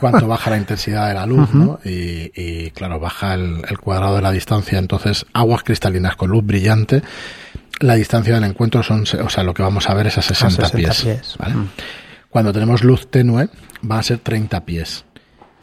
cuánto 0.00 0.26
baja 0.26 0.50
la 0.50 0.56
intensidad 0.56 1.08
de 1.08 1.14
la 1.14 1.26
luz, 1.26 1.52
¿no? 1.52 1.78
Y, 1.84 2.70
claro, 2.70 2.98
baja 3.00 3.34
el, 3.34 3.78
cuadrado 3.80 4.16
de 4.16 4.22
la 4.22 4.32
distancia. 4.32 4.78
Entonces, 4.78 5.26
aguas 5.32 5.62
cristalinas 5.62 6.16
con 6.16 6.30
luz 6.30 6.44
brillante, 6.44 7.02
la 7.80 7.94
distancia 7.94 8.34
del 8.34 8.44
encuentro 8.44 8.82
son, 8.82 9.02
o 9.02 9.28
sea, 9.28 9.42
lo 9.42 9.54
que 9.54 9.62
vamos 9.62 9.88
a 9.88 9.94
ver 9.94 10.06
es 10.06 10.18
a 10.18 10.22
60, 10.22 10.70
pies. 10.70 11.06
Cuando 12.30 12.52
tenemos 12.52 12.84
luz 12.84 13.10
tenue, 13.10 13.48
va 13.88 13.98
a 13.98 14.02
ser 14.02 14.18
30 14.18 14.64
pies. 14.64 15.04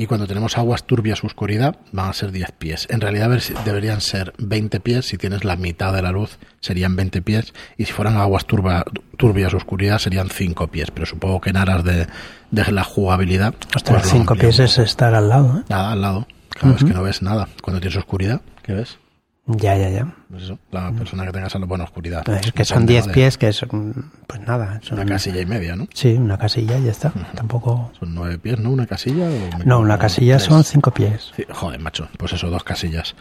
Y 0.03 0.05
cuando 0.05 0.27
tenemos 0.27 0.57
aguas 0.57 0.83
turbias 0.83 1.23
oscuridad, 1.23 1.77
van 1.93 2.09
a 2.09 2.13
ser 2.13 2.33
10 2.33 2.51
pies. 2.51 2.87
En 2.89 2.99
realidad 2.99 3.39
deberían 3.63 4.01
ser 4.01 4.33
20 4.37 4.81
pies. 4.81 5.05
Si 5.05 5.17
tienes 5.17 5.45
la 5.45 5.55
mitad 5.55 5.93
de 5.93 6.01
la 6.01 6.11
luz, 6.11 6.39
serían 6.59 6.97
20 6.97 7.21
pies. 7.21 7.53
Y 7.77 7.85
si 7.85 7.93
fueran 7.93 8.17
aguas 8.17 8.45
turbias 8.45 9.53
oscuridad, 9.53 9.99
serían 9.99 10.27
5 10.29 10.67
pies. 10.67 10.91
Pero 10.91 11.05
supongo 11.05 11.39
que 11.39 11.51
en 11.51 11.55
aras 11.55 11.85
de, 11.85 12.07
la 12.51 12.83
jugabilidad. 12.83 13.55
Hasta 13.73 13.97
5 14.01 14.25
pues 14.35 14.39
pies 14.41 14.59
es 14.59 14.77
estar 14.77 15.15
al 15.15 15.29
lado. 15.29 15.59
¿eh? 15.59 15.63
Nada, 15.69 15.93
al 15.93 16.01
lado. 16.01 16.27
Claro, 16.49 16.75
es 16.75 16.83
que 16.83 16.93
no 16.93 17.01
ves 17.01 17.21
nada. 17.21 17.47
Cuando 17.61 17.79
tienes 17.79 17.97
oscuridad, 17.97 18.41
¿qué 18.61 18.73
ves? 18.73 18.97
Ya, 19.45 19.75
ya, 19.75 19.89
ya. 19.89 20.15
Pues 20.29 20.43
eso, 20.43 20.57
la 20.71 20.91
persona 20.93 21.25
que 21.25 21.33
tenga 21.33 21.49
salud, 21.49 21.67
bueno, 21.67 21.83
oscuridad. 21.83 22.23
Pues 22.23 22.47
es 22.47 22.53
que 22.53 22.63
son 22.63 22.85
10 22.85 23.09
pies, 23.09 23.37
que 23.37 23.49
es, 23.49 23.65
pues 24.27 24.41
nada. 24.47 24.79
una 24.91 25.05
casilla 25.05 25.41
y 25.41 25.45
media, 25.45 25.75
¿no? 25.75 25.87
Sí, 25.93 26.13
una 26.13 26.37
casilla 26.37 26.77
y 26.77 26.85
ya 26.85 26.91
está. 26.91 27.11
Tampoco. 27.35 27.91
Son 27.99 28.15
9 28.15 28.37
pies, 28.37 28.59
¿no? 28.59 28.71
Una 28.71 28.87
casilla. 28.87 29.27
no, 29.65 29.79
una 29.79 29.97
casilla 29.97 30.39
son 30.39 30.63
5 30.63 30.91
pies. 30.91 31.33
joder, 31.51 31.79
macho. 31.81 32.07
Pues 32.17 32.31
eso, 32.33 32.49
dos 32.49 32.63
casillas. 32.63 33.15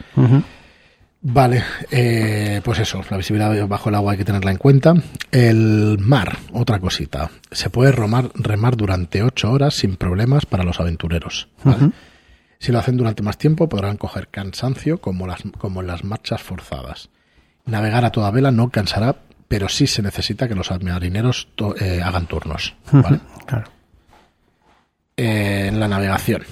Vale, 1.25 1.62
eh, 1.93 2.61
pues 2.64 2.81
eso, 2.81 3.00
la 3.09 3.17
visibilidad 3.17 3.69
bajo 3.69 3.88
el 3.88 3.95
agua 3.95 4.12
hay 4.12 4.19
que 4.19 4.25
tenerla 4.25 4.50
en 4.50 4.57
cuenta. 4.57 4.95
El 5.31 5.99
mar, 6.00 6.38
otra 6.52 6.81
cosita. 6.81 7.31
Se 7.50 7.71
puede 7.71 7.93
remar, 7.93 8.31
remar 8.35 8.76
durante 8.76 9.23
8 9.23 9.50
horas 9.50 9.75
sin 9.75 9.97
problemas 9.97 10.47
para 10.47 10.64
los 10.64 10.81
aventureros. 10.81 11.49
¿vale? 11.62 11.91
Si 12.62 12.71
lo 12.71 12.78
hacen 12.78 12.97
durante 12.97 13.25
más 13.25 13.38
tiempo, 13.38 13.69
podrán 13.69 13.97
coger 13.97 14.28
cansancio 14.28 15.00
como, 15.00 15.26
las, 15.26 15.42
como 15.59 15.81
en 15.81 15.88
las 15.88 16.04
marchas 16.04 16.40
forzadas. 16.42 17.09
Navegar 17.66 18.04
a 18.04 18.12
toda 18.12 18.31
vela 18.31 18.52
no 18.52 18.71
cansará, 18.71 19.16
pero 19.49 19.69
sí 19.69 19.88
se 19.88 20.00
necesita 20.00 20.47
que 20.47 20.54
los 20.54 20.71
marineros 20.81 21.49
eh, 21.81 22.00
hagan 22.04 22.26
turnos. 22.26 22.76
¿vale? 22.92 23.19
Claro. 23.47 23.69
Eh, 25.16 25.66
en 25.71 25.81
la 25.81 25.88
navegación. 25.88 26.45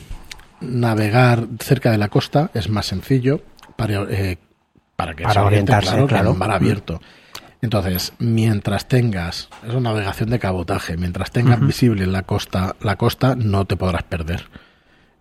Navegar 0.60 1.46
cerca 1.60 1.92
de 1.92 1.98
la 1.98 2.08
costa 2.08 2.50
es 2.54 2.68
más 2.68 2.86
sencillo 2.86 3.42
para, 3.76 4.02
eh, 4.10 4.36
para 4.96 5.14
que 5.14 5.22
Para 5.22 5.34
se 5.34 5.38
oriente, 5.38 5.72
orientarse, 5.72 5.90
claro, 5.90 6.06
claro. 6.08 6.34
mar 6.34 6.50
abierto. 6.50 7.00
Entonces, 7.62 8.14
mientras 8.18 8.88
tengas, 8.88 9.48
es 9.64 9.74
una 9.74 9.90
navegación 9.90 10.30
de 10.30 10.40
cabotaje, 10.40 10.96
mientras 10.96 11.30
tengas 11.30 11.60
visible 11.60 12.04
la 12.08 12.22
costa, 12.22 12.74
la 12.80 12.96
costa, 12.96 13.36
no 13.36 13.64
te 13.64 13.76
podrás 13.76 14.02
perder. 14.02 14.48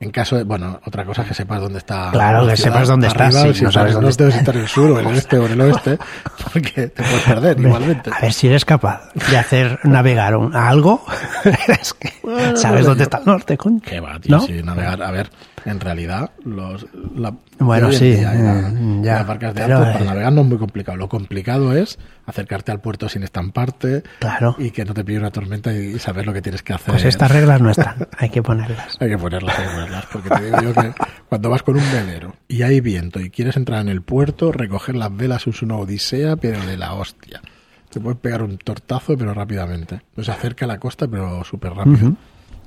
En 0.01 0.12
caso 0.12 0.38
de, 0.38 0.44
bueno, 0.46 0.79
otra 0.86 1.03
cosa 1.03 1.24
es 1.24 1.27
que 1.27 1.34
sepas 1.34 1.60
dónde 1.60 1.79
está. 1.79 2.10
Claro, 2.12 2.44
la 2.44 2.51
que 2.51 2.58
ciudad, 2.58 2.72
sepas 2.74 2.88
dónde 2.88 3.08
estás, 3.08 3.34
sí, 3.36 3.53
si 3.53 3.63
no 3.65 3.72
sabes 3.72 3.94
dónde 3.96 4.10
está. 4.12 4.27
estás 4.29 4.56
en 4.56 4.62
el 4.62 4.68
sur 4.70 4.91
o 4.91 5.00
en 5.01 5.08
el 5.08 5.15
este 5.18 5.38
o 5.38 5.46
en 5.46 5.51
el 5.51 5.62
oeste, 5.62 6.00
porque 6.53 6.88
te 6.88 7.03
puedes 7.03 7.22
perder 7.24 7.60
igualmente. 7.60 8.10
A 8.13 8.20
ver 8.22 8.32
si 8.32 8.48
eres 8.48 8.63
capaz 8.63 9.12
de 9.13 9.38
hacer 9.38 9.77
navegar 9.84 10.38
un- 10.38 10.56
algo. 10.56 11.03
es 11.68 11.94
que 11.94 12.13
sabes 12.56 12.86
dónde 12.86 13.03
está 13.03 13.18
el 13.18 13.25
norte, 13.25 13.58
coño. 13.58 13.82
Que 13.82 14.00
va, 14.00 14.18
tío, 14.20 14.39
sí, 14.39 14.62
navegar. 14.63 15.03
A 15.03 15.12
ver, 15.12 15.29
en 15.66 15.80
realidad, 15.80 16.32
los. 16.44 16.86
La, 17.16 17.34
Bueno, 17.60 17.92
sí, 17.92 18.18
y 18.18 18.22
ya, 18.22 19.16
las 19.16 19.28
barcas 19.28 19.54
de 19.54 19.63
alto 19.63 19.80
para 19.84 20.01
eh, 20.01 20.06
navegar 20.06 20.34
no 20.34 20.42
es 20.42 20.48
muy 20.48 20.58
complicado. 20.58 20.98
Lo 20.98 21.10
complicado 21.10 21.75
es 21.75 22.00
acercarte 22.25 22.72
al 22.72 22.80
puerto 22.82 23.10
sin 23.10 23.24
estamparte 23.24 24.04
Claro. 24.20 24.56
y 24.58 24.72
que 24.72 24.86
no 24.86 24.94
te 24.94 25.04
pille 25.04 25.20
una 25.20 25.32
tormenta 25.32 25.74
y 25.74 25.98
saber 26.00 26.25
lo 26.25 26.34
que 26.34 26.42
tienes 26.42 26.63
que 26.63 26.74
hacer. 26.74 26.94
Pues 26.94 27.06
estas 27.06 27.32
reglas 27.32 27.62
no 27.62 27.70
están, 27.72 28.08
hay 28.18 28.30
que 28.30 28.42
ponerlas. 28.44 28.98
Hay 29.00 29.10
que 29.10 29.18
ponerlas, 29.18 29.58
hay 29.58 29.66
que 29.68 29.72
ponerlas. 29.74 30.06
Porque 30.12 30.30
te 30.30 30.46
digo 30.46 30.62
yo 30.62 30.74
que 30.74 30.94
cuando 31.28 31.50
vas 31.50 31.63
con 31.63 31.75
un 31.75 31.92
velero 31.92 32.36
y 32.48 32.62
hay 32.63 32.82
viento 32.82 33.20
y 33.20 33.30
quieres 33.30 33.58
entrar 33.58 33.82
en 33.82 33.89
el 33.89 34.01
puerto, 34.01 34.51
recoger 34.51 34.96
las 34.96 35.16
velas 35.16 35.48
es 35.48 35.62
una 35.62 35.75
odisea, 35.75 36.36
pero 36.36 36.60
de 36.66 36.78
la 36.78 36.94
hostia. 36.94 37.42
Te 37.89 38.00
puedes 38.00 38.20
pegar 38.20 38.44
un 38.44 38.58
tortazo, 38.60 39.18
pero 39.18 39.34
rápidamente. 39.34 40.01
No 40.16 40.24
se 40.24 40.32
acerca 40.32 40.66
a 40.66 40.68
la 40.68 40.78
costa, 40.80 41.08
pero 41.08 41.44
súper 41.44 41.74
rápido. 41.74 42.13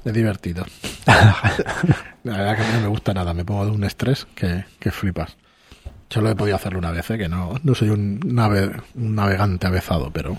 Es 0.04 0.12
divertido. 0.12 0.64
La 2.24 2.36
verdad 2.36 2.56
que 2.56 2.62
a 2.62 2.66
mí 2.66 2.72
no 2.74 2.80
me 2.82 2.86
gusta 2.88 3.14
nada. 3.14 3.32
Me 3.34 3.44
pongo 3.44 3.64
de 3.66 3.70
un 3.70 3.84
estrés 3.84 4.26
que, 4.34 4.64
que 4.78 4.90
flipas. 4.90 5.36
Solo 6.10 6.30
he 6.30 6.34
podido 6.36 6.56
hacerlo 6.56 6.78
una 6.78 6.90
vez, 6.90 7.10
¿eh? 7.10 7.18
que 7.18 7.28
no, 7.28 7.54
no 7.62 7.74
soy 7.74 7.88
un, 7.90 8.20
nave- 8.20 8.70
un 8.94 9.14
navegante 9.14 9.66
avezado, 9.66 10.10
pero, 10.10 10.38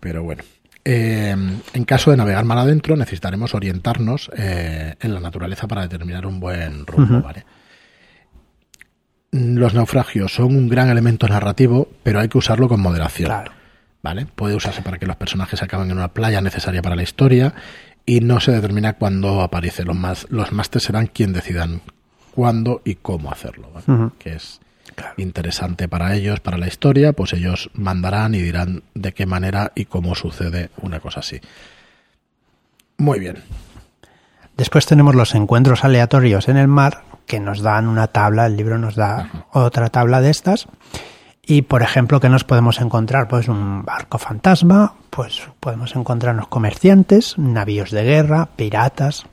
pero 0.00 0.22
bueno. 0.24 0.42
Eh, 0.84 1.36
en 1.72 1.84
caso 1.84 2.10
de 2.10 2.16
navegar 2.16 2.44
mar 2.44 2.58
adentro, 2.58 2.96
necesitaremos 2.96 3.54
orientarnos 3.54 4.30
eh, 4.36 4.94
en 5.00 5.14
la 5.14 5.20
naturaleza 5.20 5.68
para 5.68 5.82
determinar 5.82 6.26
un 6.26 6.40
buen 6.40 6.86
rumbo, 6.86 7.20
¿vale? 7.22 7.44
Los 9.30 9.74
naufragios 9.74 10.32
son 10.32 10.56
un 10.56 10.68
gran 10.68 10.88
elemento 10.88 11.28
narrativo, 11.28 11.88
pero 12.02 12.20
hay 12.20 12.28
que 12.28 12.38
usarlo 12.38 12.68
con 12.68 12.80
moderación. 12.80 13.26
Claro. 13.28 13.52
¿Vale? 14.02 14.26
Puede 14.26 14.54
usarse 14.54 14.80
para 14.80 14.96
que 14.98 15.06
los 15.06 15.16
personajes 15.16 15.62
acaben 15.62 15.90
en 15.90 15.96
una 15.98 16.08
playa 16.08 16.40
necesaria 16.40 16.80
para 16.80 16.96
la 16.96 17.02
historia 17.02 17.52
y 18.08 18.20
no 18.20 18.40
se 18.40 18.52
determina 18.52 18.94
cuándo 18.94 19.42
aparece. 19.42 19.84
Los, 19.84 19.94
más, 19.94 20.26
los 20.30 20.50
másters 20.50 20.86
serán 20.86 21.08
quien 21.08 21.34
decidan 21.34 21.82
cuándo 22.34 22.80
y 22.84 22.94
cómo 22.94 23.30
hacerlo, 23.30 23.70
que 24.18 24.34
es 24.34 24.60
Claro. 24.94 25.12
interesante 25.18 25.86
para 25.88 26.14
ellos, 26.16 26.40
para 26.40 26.56
la 26.56 26.66
historia, 26.66 27.12
pues 27.12 27.34
ellos 27.34 27.70
mandarán 27.74 28.34
y 28.34 28.40
dirán 28.40 28.82
de 28.94 29.12
qué 29.12 29.26
manera 29.26 29.72
y 29.76 29.84
cómo 29.84 30.14
sucede 30.14 30.70
una 30.80 31.00
cosa 31.00 31.20
así. 31.20 31.40
Muy 32.96 33.20
bien. 33.20 33.36
Después 34.56 34.86
tenemos 34.86 35.14
los 35.14 35.34
encuentros 35.34 35.84
aleatorios 35.84 36.48
en 36.48 36.56
el 36.56 36.66
mar 36.66 37.04
que 37.26 37.38
nos 37.40 37.60
dan 37.60 37.86
una 37.86 38.06
tabla, 38.08 38.46
el 38.46 38.56
libro 38.56 38.78
nos 38.78 38.96
da 38.96 39.46
otra 39.52 39.90
tabla 39.90 40.20
de 40.22 40.30
estas. 40.30 40.66
Y 41.50 41.62
por 41.62 41.82
ejemplo, 41.82 42.20
que 42.20 42.28
nos 42.28 42.44
podemos 42.44 42.78
encontrar? 42.78 43.26
Pues 43.26 43.48
un 43.48 43.82
barco 43.82 44.18
fantasma, 44.18 44.92
pues 45.08 45.48
podemos 45.60 45.96
encontrarnos 45.96 46.48
comerciantes, 46.48 47.38
navíos 47.38 47.90
de 47.90 48.04
guerra, 48.04 48.50
piratas, 48.54 49.24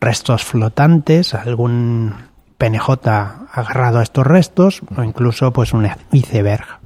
restos 0.00 0.42
flotantes, 0.42 1.32
algún 1.32 2.12
PNJ 2.58 3.08
agarrado 3.52 4.00
a 4.00 4.02
estos 4.02 4.26
restos, 4.26 4.82
o 4.96 5.04
incluso 5.04 5.52
pues 5.52 5.72
un 5.72 5.88
iceberg. 6.10 6.80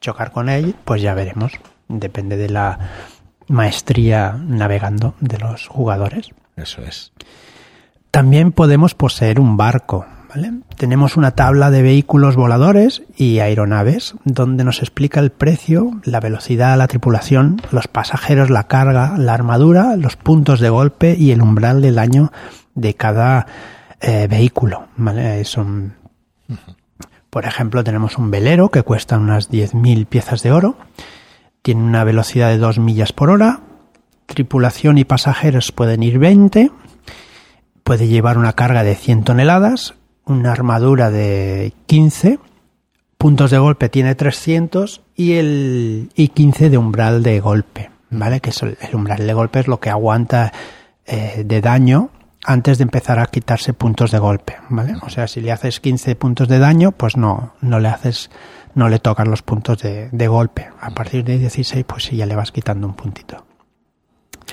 Chocar 0.00 0.32
con 0.32 0.48
él, 0.48 0.74
pues 0.86 1.02
ya 1.02 1.12
veremos. 1.12 1.52
Depende 1.86 2.38
de 2.38 2.48
la 2.48 2.78
maestría 3.48 4.32
navegando 4.32 5.12
de 5.20 5.38
los 5.38 5.68
jugadores. 5.68 6.30
Eso 6.56 6.80
es. 6.80 7.12
También 8.10 8.52
podemos 8.52 8.94
poseer 8.94 9.40
un 9.40 9.58
barco. 9.58 10.06
¿Vale? 10.36 10.52
Tenemos 10.76 11.16
una 11.16 11.30
tabla 11.30 11.70
de 11.70 11.82
vehículos 11.82 12.36
voladores 12.36 13.02
y 13.16 13.38
aeronaves 13.38 14.14
donde 14.24 14.64
nos 14.64 14.80
explica 14.80 15.20
el 15.20 15.30
precio, 15.30 15.98
la 16.04 16.20
velocidad, 16.20 16.76
la 16.76 16.88
tripulación, 16.88 17.62
los 17.70 17.88
pasajeros, 17.88 18.50
la 18.50 18.64
carga, 18.64 19.16
la 19.16 19.32
armadura, 19.32 19.96
los 19.96 20.16
puntos 20.16 20.60
de 20.60 20.68
golpe 20.68 21.16
y 21.18 21.30
el 21.30 21.40
umbral 21.40 21.80
del 21.80 21.94
daño 21.94 22.32
de 22.74 22.94
cada 22.94 23.46
eh, 24.00 24.26
vehículo. 24.28 24.88
Son, 25.44 25.94
por 27.30 27.46
ejemplo, 27.46 27.82
tenemos 27.82 28.18
un 28.18 28.30
velero 28.30 28.68
que 28.68 28.82
cuesta 28.82 29.16
unas 29.16 29.50
10.000 29.50 30.06
piezas 30.06 30.42
de 30.42 30.52
oro, 30.52 30.76
tiene 31.62 31.82
una 31.82 32.04
velocidad 32.04 32.50
de 32.50 32.58
2 32.58 32.78
millas 32.78 33.12
por 33.12 33.30
hora, 33.30 33.60
tripulación 34.26 34.98
y 34.98 35.04
pasajeros 35.04 35.72
pueden 35.72 36.02
ir 36.02 36.18
20, 36.18 36.70
puede 37.84 38.06
llevar 38.06 38.36
una 38.36 38.52
carga 38.52 38.82
de 38.82 38.96
100 38.96 39.24
toneladas, 39.24 39.94
una 40.26 40.52
armadura 40.52 41.10
de 41.10 41.72
15, 41.86 42.38
puntos 43.16 43.50
de 43.50 43.58
golpe 43.58 43.88
tiene 43.88 44.14
300 44.14 45.02
y 45.14 45.34
el 45.34 46.10
y 46.14 46.28
15 46.28 46.70
de 46.70 46.78
umbral 46.78 47.22
de 47.22 47.40
golpe, 47.40 47.90
¿vale? 48.10 48.40
Que 48.40 48.50
es 48.50 48.62
el, 48.62 48.76
el 48.80 48.94
umbral 48.94 49.26
de 49.26 49.32
golpe 49.32 49.60
es 49.60 49.68
lo 49.68 49.80
que 49.80 49.90
aguanta 49.90 50.52
eh, 51.06 51.42
de 51.44 51.60
daño 51.60 52.10
antes 52.44 52.78
de 52.78 52.84
empezar 52.84 53.18
a 53.18 53.26
quitarse 53.26 53.72
puntos 53.72 54.10
de 54.10 54.18
golpe, 54.18 54.56
¿vale? 54.68 54.94
O 55.02 55.10
sea, 55.10 55.26
si 55.26 55.40
le 55.40 55.52
haces 55.52 55.80
15 55.80 56.14
puntos 56.16 56.48
de 56.48 56.58
daño, 56.58 56.92
pues 56.92 57.16
no, 57.16 57.54
no 57.60 57.80
le 57.80 57.88
haces, 57.88 58.30
no 58.74 58.88
le 58.88 58.98
tocan 58.98 59.30
los 59.30 59.42
puntos 59.42 59.78
de, 59.82 60.08
de 60.10 60.28
golpe. 60.28 60.68
A 60.80 60.90
partir 60.90 61.24
de 61.24 61.38
16, 61.38 61.84
pues 61.84 62.04
sí, 62.04 62.16
ya 62.16 62.26
le 62.26 62.36
vas 62.36 62.52
quitando 62.52 62.86
un 62.86 62.94
puntito. 62.94 63.44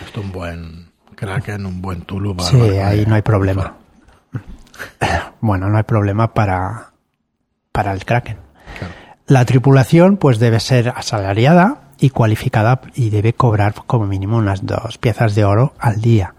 Esto 0.03 0.21
un 0.21 0.31
buen 0.31 0.91
Kraken, 1.15 1.65
un 1.65 1.81
buen 1.81 2.01
Tulu. 2.01 2.35
Sí, 2.39 2.57
ahí 2.57 3.05
no 3.05 3.15
hay 3.15 3.21
problema. 3.21 3.77
Bueno, 5.43 5.67
no 5.67 5.75
hay 5.75 5.83
problema 5.83 6.33
para, 6.33 6.93
para 7.73 7.91
el 7.91 8.05
Kraken. 8.05 8.37
Claro. 8.79 8.93
La 9.27 9.43
tripulación 9.43 10.15
pues 10.15 10.39
debe 10.39 10.61
ser 10.61 10.93
asalariada 10.95 11.89
y 11.99 12.11
cualificada 12.11 12.79
y 12.95 13.09
debe 13.09 13.33
cobrar 13.33 13.73
como 13.85 14.07
mínimo 14.07 14.37
unas 14.37 14.65
dos 14.65 14.97
piezas 14.99 15.35
de 15.35 15.43
oro 15.43 15.73
al 15.79 15.99
día. 15.99 16.33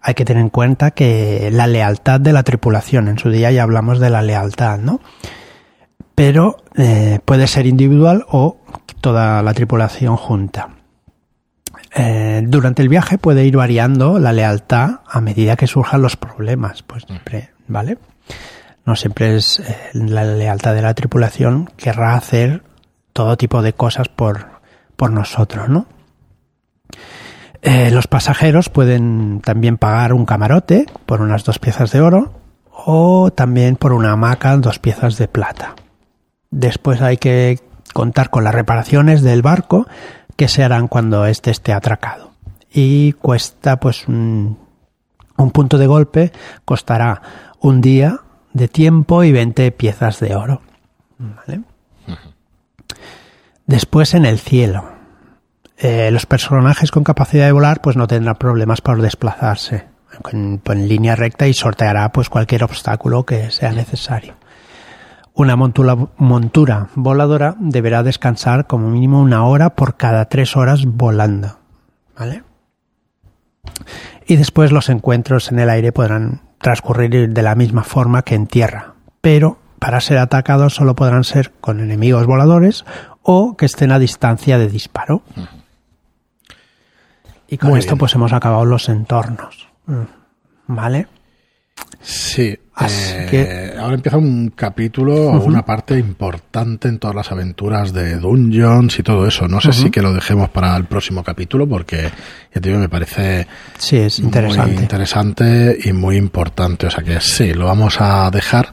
Hay 0.00 0.14
que 0.14 0.24
tener 0.24 0.42
en 0.42 0.50
cuenta 0.50 0.92
que 0.92 1.50
la 1.52 1.66
lealtad 1.66 2.20
de 2.20 2.32
la 2.32 2.44
tripulación, 2.44 3.08
en 3.08 3.18
su 3.18 3.30
día 3.30 3.50
ya 3.50 3.64
hablamos 3.64 3.98
de 3.98 4.10
la 4.10 4.22
lealtad, 4.22 4.78
¿no? 4.78 5.00
Pero 6.14 6.58
eh, 6.76 7.18
puede 7.24 7.48
ser 7.48 7.66
individual 7.66 8.26
o 8.28 8.58
toda 9.00 9.42
la 9.42 9.54
tripulación 9.54 10.16
junta. 10.16 10.68
Eh, 11.96 12.44
durante 12.46 12.80
el 12.82 12.88
viaje 12.88 13.18
puede 13.18 13.44
ir 13.44 13.56
variando 13.56 14.20
la 14.20 14.32
lealtad 14.32 15.00
a 15.04 15.20
medida 15.20 15.56
que 15.56 15.66
surjan 15.66 16.00
los 16.00 16.16
problemas, 16.16 16.84
pues 16.84 17.02
siempre, 17.08 17.50
¿vale? 17.66 17.98
No 18.84 18.96
siempre 18.96 19.36
es 19.36 19.60
eh, 19.60 19.90
la 19.92 20.24
lealtad 20.24 20.74
de 20.74 20.82
la 20.82 20.94
tripulación 20.94 21.70
querrá 21.76 22.14
hacer 22.14 22.62
todo 23.12 23.36
tipo 23.36 23.62
de 23.62 23.72
cosas 23.72 24.08
por, 24.08 24.60
por 24.96 25.10
nosotros, 25.10 25.68
¿no? 25.68 25.86
Eh, 27.62 27.90
los 27.90 28.06
pasajeros 28.06 28.68
pueden 28.68 29.40
también 29.40 29.76
pagar 29.76 30.12
un 30.12 30.24
camarote 30.24 30.86
por 31.04 31.20
unas 31.20 31.42
dos 31.42 31.58
piezas 31.58 31.90
de 31.90 32.00
oro 32.00 32.32
o 32.70 33.30
también 33.32 33.76
por 33.76 33.92
una 33.92 34.12
hamaca 34.12 34.56
dos 34.56 34.78
piezas 34.78 35.18
de 35.18 35.26
plata. 35.26 35.74
Después 36.50 37.02
hay 37.02 37.16
que 37.16 37.58
contar 37.92 38.30
con 38.30 38.44
las 38.44 38.54
reparaciones 38.54 39.22
del 39.22 39.42
barco 39.42 39.88
que 40.36 40.48
se 40.48 40.62
harán 40.62 40.86
cuando 40.86 41.26
éste 41.26 41.50
esté 41.50 41.72
atracado. 41.72 42.32
Y 42.70 43.14
cuesta 43.14 43.80
pues 43.80 44.06
un, 44.06 44.58
un 45.36 45.50
punto 45.50 45.78
de 45.78 45.86
golpe 45.86 46.32
costará 46.64 47.22
un 47.66 47.80
día 47.80 48.20
de 48.52 48.68
tiempo 48.68 49.24
y 49.24 49.32
20 49.32 49.72
piezas 49.72 50.20
de 50.20 50.36
oro. 50.36 50.62
¿Vale? 51.18 51.62
Después 53.66 54.14
en 54.14 54.24
el 54.24 54.38
cielo. 54.38 54.84
Eh, 55.76 56.10
los 56.12 56.26
personajes 56.26 56.92
con 56.92 57.02
capacidad 57.02 57.46
de 57.46 57.52
volar 57.52 57.82
pues 57.82 57.96
no 57.96 58.06
tendrán 58.06 58.36
problemas 58.36 58.80
por 58.80 59.02
desplazarse 59.02 59.88
en, 60.32 60.62
en 60.64 60.88
línea 60.88 61.16
recta 61.16 61.48
y 61.48 61.54
sorteará 61.54 62.12
pues 62.12 62.28
cualquier 62.30 62.62
obstáculo 62.62 63.26
que 63.26 63.50
sea 63.50 63.72
necesario. 63.72 64.36
Una 65.34 65.56
montura, 65.56 65.96
montura 66.18 66.88
voladora 66.94 67.56
deberá 67.58 68.04
descansar 68.04 68.68
como 68.68 68.90
mínimo 68.90 69.20
una 69.20 69.44
hora 69.44 69.70
por 69.70 69.96
cada 69.96 70.26
tres 70.26 70.56
horas 70.56 70.84
volando. 70.86 71.58
¿Vale? 72.16 72.44
Y 74.24 74.36
después 74.36 74.70
los 74.70 74.88
encuentros 74.88 75.50
en 75.50 75.58
el 75.58 75.68
aire 75.68 75.90
podrán 75.90 76.45
transcurrir 76.58 77.28
de 77.30 77.42
la 77.42 77.54
misma 77.54 77.84
forma 77.84 78.22
que 78.22 78.34
en 78.34 78.46
tierra, 78.46 78.94
pero 79.20 79.58
para 79.78 80.00
ser 80.00 80.18
atacados 80.18 80.74
solo 80.74 80.94
podrán 80.96 81.24
ser 81.24 81.52
con 81.60 81.80
enemigos 81.80 82.26
voladores 82.26 82.84
o 83.22 83.56
que 83.56 83.66
estén 83.66 83.92
a 83.92 83.98
distancia 83.98 84.58
de 84.58 84.68
disparo. 84.68 85.22
Y 87.48 87.58
con 87.58 87.70
Muy 87.70 87.78
esto 87.80 87.92
bien. 87.92 87.98
pues 87.98 88.14
hemos 88.14 88.32
acabado 88.32 88.64
los 88.64 88.88
entornos. 88.88 89.68
Mm, 89.86 90.02
¿Vale? 90.68 91.06
Sí, 92.00 92.58
Así 92.78 93.14
eh, 93.14 93.26
que- 93.30 93.78
ahora 93.80 93.94
empieza 93.94 94.18
un 94.18 94.50
capítulo 94.50 95.14
o 95.30 95.44
una 95.44 95.64
parte 95.64 95.98
importante 95.98 96.88
en 96.88 96.98
todas 96.98 97.16
las 97.16 97.32
aventuras 97.32 97.92
de 97.94 98.16
Dungeons 98.18 98.98
y 98.98 99.02
todo 99.02 99.26
eso. 99.26 99.48
No 99.48 99.60
sé 99.62 99.72
si 99.72 99.90
que 99.90 100.02
lo 100.02 100.12
dejemos 100.12 100.50
para 100.50 100.76
el 100.76 100.84
próximo 100.84 101.24
capítulo 101.24 101.66
porque 101.66 102.02
ya 102.54 102.60
te 102.60 102.68
digo, 102.68 102.78
me 102.78 102.90
parece 102.90 103.46
Sí, 103.78 103.96
es 103.96 104.18
interesante. 104.18 104.72
muy 104.74 104.82
interesante 104.82 105.78
y 105.84 105.92
muy 105.94 106.16
importante. 106.16 106.86
O 106.86 106.90
sea 106.90 107.02
que 107.02 107.18
sí, 107.20 107.54
lo 107.54 107.64
vamos 107.64 107.96
a 108.00 108.30
dejar 108.30 108.68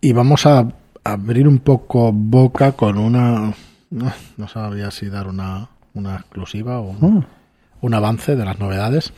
y 0.00 0.12
vamos 0.14 0.46
a 0.46 0.66
abrir 1.04 1.46
un 1.46 1.58
poco 1.58 2.10
boca 2.10 2.72
con 2.72 2.96
una... 2.96 3.52
No, 3.90 4.12
no 4.38 4.48
sabía 4.48 4.90
si 4.90 5.10
dar 5.10 5.28
una, 5.28 5.68
una 5.92 6.16
exclusiva 6.16 6.78
o 6.80 6.88
un, 6.90 7.16
Mm. 7.18 7.24
un 7.82 7.94
avance 7.94 8.34
de 8.34 8.44
las 8.46 8.58
novedades. 8.58 9.12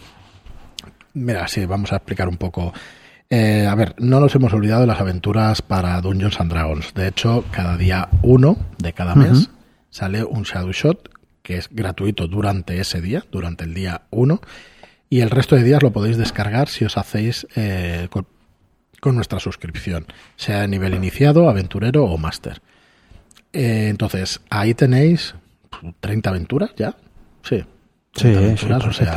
Mira, 1.14 1.46
sí, 1.48 1.64
vamos 1.66 1.92
a 1.92 1.96
explicar 1.96 2.28
un 2.28 2.36
poco. 2.36 2.72
Eh, 3.28 3.66
a 3.66 3.74
ver, 3.74 3.94
no 3.98 4.20
nos 4.20 4.34
hemos 4.34 4.52
olvidado 4.52 4.82
de 4.82 4.86
las 4.86 5.00
aventuras 5.00 5.62
para 5.62 6.00
Dungeons 6.00 6.40
and 6.40 6.52
Dragons. 6.52 6.94
De 6.94 7.08
hecho, 7.08 7.44
cada 7.50 7.76
día 7.76 8.08
uno 8.22 8.56
de 8.78 8.92
cada 8.92 9.14
mes 9.14 9.50
sale 9.90 10.22
un 10.22 10.44
Shadow 10.44 10.72
Shot 10.72 11.10
que 11.46 11.56
es 11.58 11.68
gratuito 11.70 12.26
durante 12.26 12.80
ese 12.80 13.00
día, 13.00 13.24
durante 13.30 13.62
el 13.62 13.72
día 13.72 14.02
1. 14.10 14.40
Y 15.08 15.20
el 15.20 15.30
resto 15.30 15.54
de 15.54 15.62
días 15.62 15.80
lo 15.80 15.92
podéis 15.92 16.16
descargar 16.16 16.68
si 16.68 16.84
os 16.84 16.98
hacéis 16.98 17.46
eh, 17.54 18.08
con, 18.10 18.26
con 19.00 19.14
nuestra 19.14 19.38
suscripción, 19.38 20.06
sea 20.34 20.62
de 20.62 20.68
nivel 20.68 20.94
iniciado, 20.94 21.48
aventurero 21.48 22.04
o 22.04 22.18
máster. 22.18 22.60
Eh, 23.52 23.86
entonces, 23.88 24.40
ahí 24.50 24.74
tenéis 24.74 25.36
30 26.00 26.30
aventuras 26.30 26.70
ya. 26.76 26.96
Sí. 27.42 27.64
Sí, 28.12 28.22
30 28.22 28.40
sí, 28.40 28.44
aventuras, 28.44 28.84
o 28.84 28.92
sea. 28.92 29.14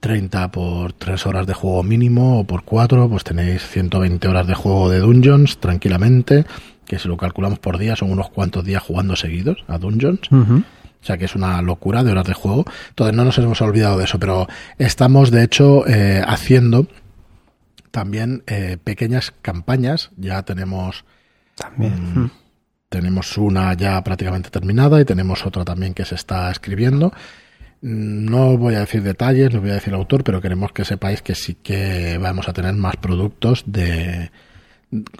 30 0.00 0.50
por 0.50 0.92
3 0.94 1.26
horas 1.26 1.46
de 1.46 1.54
juego 1.54 1.82
mínimo 1.82 2.40
o 2.40 2.44
por 2.44 2.64
4, 2.64 3.08
pues 3.08 3.24
tenéis 3.24 3.62
120 3.66 4.26
horas 4.28 4.46
de 4.46 4.54
juego 4.54 4.90
de 4.90 4.98
Dungeons 4.98 5.58
tranquilamente, 5.58 6.46
que 6.86 6.98
si 6.98 7.06
lo 7.06 7.16
calculamos 7.16 7.58
por 7.58 7.78
día 7.78 7.96
son 7.96 8.10
unos 8.10 8.30
cuantos 8.30 8.64
días 8.64 8.82
jugando 8.82 9.14
seguidos 9.14 9.64
a 9.68 9.78
Dungeons. 9.78 10.20
Ujú. 10.30 10.62
O 11.02 11.04
sea 11.04 11.16
que 11.16 11.24
es 11.24 11.34
una 11.34 11.62
locura 11.62 12.02
de 12.04 12.12
horas 12.12 12.26
de 12.26 12.34
juego. 12.34 12.64
Entonces 12.90 13.16
no 13.16 13.24
nos 13.24 13.38
hemos 13.38 13.60
olvidado 13.62 13.98
de 13.98 14.04
eso, 14.04 14.18
pero 14.18 14.46
estamos 14.78 15.30
de 15.30 15.44
hecho 15.44 15.86
eh, 15.86 16.22
haciendo 16.26 16.86
también 17.90 18.42
eh, 18.46 18.76
pequeñas 18.82 19.32
campañas. 19.42 20.10
Ya 20.16 20.42
tenemos 20.42 21.04
También. 21.56 22.30
Tenemos 22.88 23.38
una 23.38 23.72
ya 23.74 24.02
prácticamente 24.02 24.50
terminada 24.50 25.00
y 25.00 25.04
tenemos 25.04 25.46
otra 25.46 25.64
también 25.64 25.94
que 25.94 26.04
se 26.04 26.16
está 26.16 26.50
escribiendo. 26.50 27.12
No 27.82 28.58
voy 28.58 28.74
a 28.74 28.80
decir 28.80 29.02
detalles, 29.02 29.52
no 29.54 29.60
voy 29.60 29.70
a 29.70 29.74
decir 29.74 29.94
autor, 29.94 30.22
pero 30.24 30.40
queremos 30.40 30.72
que 30.72 30.84
sepáis 30.84 31.22
que 31.22 31.34
sí 31.34 31.54
que 31.54 32.18
vamos 32.20 32.48
a 32.48 32.52
tener 32.52 32.74
más 32.74 32.96
productos 32.96 33.64
de 33.66 34.30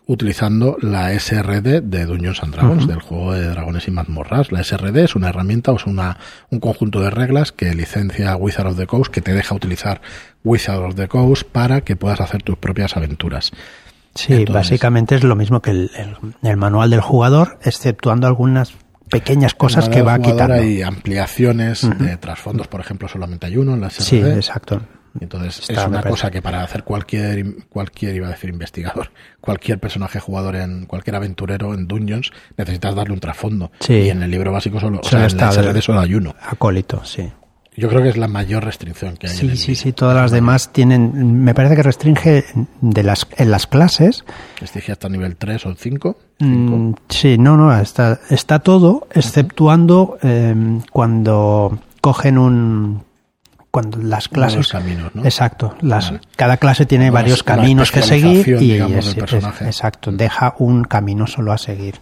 utilizando 0.06 0.76
la 0.82 1.16
SRD 1.18 1.80
de 1.80 2.04
Dungeons 2.04 2.42
and 2.42 2.54
Dragons, 2.54 2.86
del 2.88 3.00
juego 3.00 3.32
de 3.34 3.46
dragones 3.48 3.86
y 3.86 3.92
mazmorras. 3.92 4.50
La 4.50 4.64
SRD 4.64 5.04
es 5.04 5.14
una 5.14 5.28
herramienta 5.28 5.70
o 5.70 5.76
es 5.76 5.86
una, 5.86 6.18
un 6.50 6.58
conjunto 6.58 7.00
de 7.00 7.10
reglas 7.10 7.52
que 7.52 7.72
licencia 7.74 8.34
Wizard 8.36 8.66
of 8.66 8.76
the 8.76 8.86
Coast, 8.88 9.12
que 9.12 9.20
te 9.20 9.32
deja 9.32 9.54
utilizar 9.54 10.00
Wizard 10.42 10.82
of 10.82 10.96
the 10.96 11.06
Coast 11.06 11.44
para 11.44 11.82
que 11.82 11.94
puedas 11.94 12.20
hacer 12.20 12.42
tus 12.42 12.58
propias 12.58 12.96
aventuras. 12.96 13.52
Sí, 14.16 14.32
Entonces- 14.32 14.54
básicamente 14.54 15.14
es 15.14 15.22
lo 15.22 15.36
mismo 15.36 15.62
que 15.62 15.70
el, 15.70 15.90
el- 15.96 16.16
el 16.42 16.56
manual 16.56 16.90
del 16.90 17.00
jugador, 17.00 17.60
exceptuando 17.62 18.26
algunas 18.26 18.72
pequeñas 19.10 19.54
cosas 19.54 19.88
que 19.88 20.02
va 20.02 20.18
quitando. 20.18 20.54
Hay 20.54 20.82
ampliaciones 20.82 21.88
de 21.98 22.16
trasfondos, 22.16 22.68
por 22.68 22.80
ejemplo, 22.80 23.08
solamente 23.08 23.46
hay 23.46 23.56
uno 23.56 23.74
en 23.74 23.80
la 23.80 23.90
SRD. 23.90 24.04
Sí, 24.04 24.18
exacto. 24.18 24.80
Entonces 25.18 25.68
Está, 25.68 25.82
es 25.82 25.88
una 25.88 26.02
cosa 26.02 26.30
que 26.30 26.40
para 26.40 26.62
hacer 26.62 26.84
cualquier, 26.84 27.66
cualquier, 27.68 28.14
iba 28.14 28.28
a 28.28 28.30
decir 28.30 28.50
investigador, 28.50 29.10
cualquier 29.40 29.80
personaje 29.80 30.20
jugador 30.20 30.56
en 30.56 30.86
cualquier 30.86 31.16
aventurero 31.16 31.74
en 31.74 31.88
Dungeons, 31.88 32.30
necesitas 32.56 32.94
darle 32.94 33.14
un 33.14 33.20
trasfondo. 33.20 33.72
Sí. 33.80 33.94
Y 33.94 34.10
en 34.10 34.22
el 34.22 34.30
libro 34.30 34.52
básico 34.52 34.78
solo, 34.78 35.00
o 35.02 35.04
sea, 35.04 35.26
en 35.26 35.36
la 35.36 35.52
SRD 35.52 35.80
solo 35.80 36.00
hay 36.00 36.14
uno. 36.14 36.34
Acólito, 36.40 37.04
sí. 37.04 37.28
Yo 37.80 37.88
creo 37.88 38.02
que 38.02 38.10
es 38.10 38.16
la 38.16 38.28
mayor 38.28 38.64
restricción 38.64 39.16
que 39.16 39.26
hay. 39.26 39.32
en 39.32 39.38
Sí, 39.38 39.46
el 39.48 39.56
sí, 39.58 39.74
sí, 39.74 39.92
todas 39.92 40.14
las 40.16 40.30
demás 40.30 40.72
tienen, 40.72 41.42
me 41.42 41.54
parece 41.54 41.76
que 41.76 41.82
restringe 41.82 42.44
de 42.80 43.02
las, 43.02 43.26
en 43.36 43.50
las 43.50 43.66
clases. 43.66 44.24
Restringe 44.60 44.92
hasta 44.92 45.08
nivel 45.08 45.36
3 45.36 45.66
o 45.66 45.74
5. 45.74 46.16
Mm, 46.40 46.92
sí, 47.08 47.38
no, 47.38 47.56
no, 47.56 47.76
está, 47.80 48.20
está 48.30 48.58
todo, 48.60 49.08
exceptuando 49.14 50.18
eh, 50.22 50.54
cuando 50.92 51.78
cogen 52.00 52.38
un, 52.38 53.02
cuando 53.70 53.98
las 53.98 54.28
clases. 54.28 54.68
Caminos, 54.68 55.14
¿no? 55.14 55.24
Exacto, 55.24 55.76
las, 55.80 56.06
Vale. 56.12 56.20
cada 56.36 56.56
clase 56.56 56.86
tiene 56.86 57.10
varios 57.10 57.42
caminos 57.42 57.90
que 57.92 58.02
seguir 58.02 58.46
y 58.48 58.72
digamos, 58.72 59.06
es- 59.16 59.16
es- 59.32 59.62
exacto, 59.62 60.10
deja 60.12 60.54
un 60.58 60.84
camino 60.84 61.26
solo 61.26 61.52
a 61.52 61.58
seguir. 61.58 61.96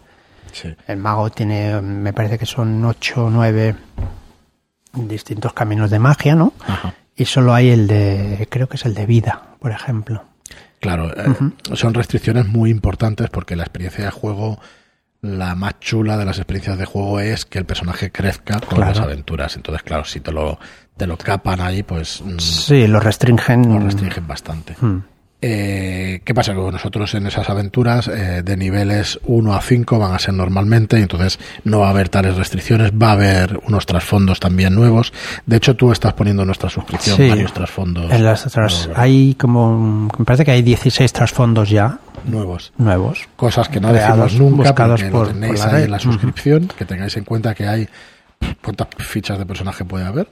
Sí. 0.53 0.75
El 0.87 0.97
mago 0.97 1.31
tiene, 1.31 1.81
me 1.83 2.13
parece 2.13 2.39
que 2.39 2.47
son 2.47 2.85
ocho 2.85 3.27
o 3.27 3.31
nueve 3.31 3.75
distintos 4.93 5.53
caminos 5.53 5.91
de 5.91 5.99
magia, 5.99 6.35
¿no? 6.35 6.53
Ajá. 6.67 6.95
Y 7.17 7.25
solo 7.25 7.53
hay 7.55 7.71
el 7.71 7.87
de, 7.87 8.47
creo 8.51 8.69
que 8.69 8.77
es 8.77 8.85
el 8.87 8.95
de 8.95 9.07
vida, 9.07 9.43
por 9.61 9.73
ejemplo. 9.73 10.25
Claro, 10.81 11.11
eh, 11.17 11.35
son 11.75 11.95
restricciones 11.95 12.47
muy 12.47 12.71
importantes 12.71 13.29
porque 13.31 13.57
la 13.57 13.65
experiencia 13.65 14.05
de 14.05 14.11
juego, 14.13 14.61
la 15.21 15.57
más 15.57 15.81
chula 15.81 16.17
de 16.17 16.25
las 16.25 16.39
experiencias 16.39 16.79
de 16.79 16.85
juego 16.85 17.19
es 17.19 17.45
que 17.45 17.59
el 17.59 17.65
personaje 17.65 18.13
crezca 18.13 18.61
con 18.61 18.77
Claro. 18.77 18.93
las 18.93 19.01
aventuras. 19.01 19.57
Entonces, 19.57 19.83
claro, 19.83 20.05
si 20.05 20.21
te 20.21 20.31
lo, 20.31 20.61
te 20.97 21.09
lo 21.09 21.17
capan 21.19 21.61
ahí, 21.61 21.83
pues 21.83 22.23
mm, 22.25 22.39
Sí, 22.39 22.87
lo 22.87 23.01
restringen. 23.01 23.69
lo 23.69 23.81
restringen 23.81 24.27
bastante. 24.29 24.77
Mm. 24.81 24.99
Eh, 25.41 26.21
¿Qué 26.25 26.35
pasa? 26.35 26.53
Que 26.53 26.59
nosotros 26.59 27.15
en 27.15 27.27
esas 27.29 27.49
aventuras 27.49 28.09
eh, 28.09 28.43
de 28.45 28.57
niveles 28.57 29.21
1 29.25 29.55
a 29.55 29.61
5 29.61 29.97
van 29.99 30.13
a 30.13 30.19
ser 30.19 30.35
normalmente, 30.35 30.97
entonces 31.01 31.39
no 31.63 31.79
va 31.81 31.87
a 31.87 31.91
haber 31.91 32.09
tales 32.09 32.37
restricciones, 32.37 32.91
va 32.91 33.11
a 33.11 33.13
haber 33.13 33.61
unos 33.67 33.87
trasfondos 33.87 34.41
también 34.41 34.75
nuevos. 34.75 35.13
De 35.47 35.57
hecho, 35.59 35.77
tú 35.77 35.93
estás 35.93 36.15
poniendo 36.15 36.43
en 36.43 36.47
nuestra 36.47 36.69
suscripción 36.69 37.17
Sí. 37.17 37.29
varios 37.29 37.53
trasfondos 37.53 38.11
En 38.11 38.25
las 38.25 38.47
otras 38.49 38.91
hay 38.97 39.35
como, 39.37 40.09
me 40.19 40.25
parece 40.25 40.45
que 40.45 40.51
hay 40.51 40.63
16 40.63 41.13
trasfondos 41.13 41.71
ya 41.71 41.99
nuevos. 42.25 42.73
nuevos. 42.77 43.29
Cosas 43.37 43.69
que 43.69 43.81
no 43.81 43.91
Creados, 43.91 44.33
decimos 44.33 44.51
nunca 44.51 44.71
buscados 44.71 45.01
porque 45.03 45.13
por- 45.13 45.27
lo 45.29 45.33
tenéis 45.35 45.61
por 45.61 45.71
la 45.73 45.79
ahí 45.79 45.85
en 45.85 45.91
la 45.93 45.99
suscripción, 46.01 46.69
que 46.77 46.85
tengáis 46.85 47.17
en 47.17 47.23
cuenta 47.25 47.55
que 47.55 47.65
hay 47.69 47.89
¿cuántas 48.65 48.89
fichas 48.99 49.39
de 49.39 49.47
personaje 49.47 49.85
puede 49.85 50.05
haber? 50.05 50.27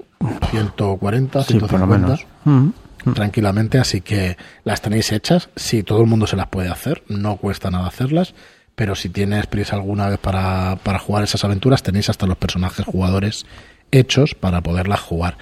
140, 0.50 1.42
Sí, 1.44 1.54
por 1.54 1.62
lo 1.62 1.68
150 1.68 1.86
menos. 1.86 2.26
Mm. 2.44 2.68
Tranquilamente, 3.14 3.78
así 3.78 4.00
que 4.00 4.36
las 4.64 4.80
tenéis 4.82 5.12
hechas, 5.12 5.48
sí, 5.56 5.82
todo 5.82 6.00
el 6.00 6.06
mundo 6.06 6.26
se 6.26 6.36
las 6.36 6.48
puede 6.48 6.68
hacer, 6.68 7.02
no 7.08 7.36
cuesta 7.36 7.70
nada 7.70 7.86
hacerlas, 7.86 8.34
pero 8.74 8.94
si 8.94 9.08
tienes 9.08 9.46
prisa 9.46 9.76
alguna 9.76 10.08
vez 10.08 10.18
para, 10.18 10.76
para 10.82 10.98
jugar 10.98 11.24
esas 11.24 11.44
aventuras, 11.44 11.82
tenéis 11.82 12.10
hasta 12.10 12.26
los 12.26 12.36
personajes 12.36 12.84
jugadores 12.84 13.46
hechos 13.90 14.34
para 14.34 14.60
poderlas 14.60 15.00
jugar. 15.00 15.38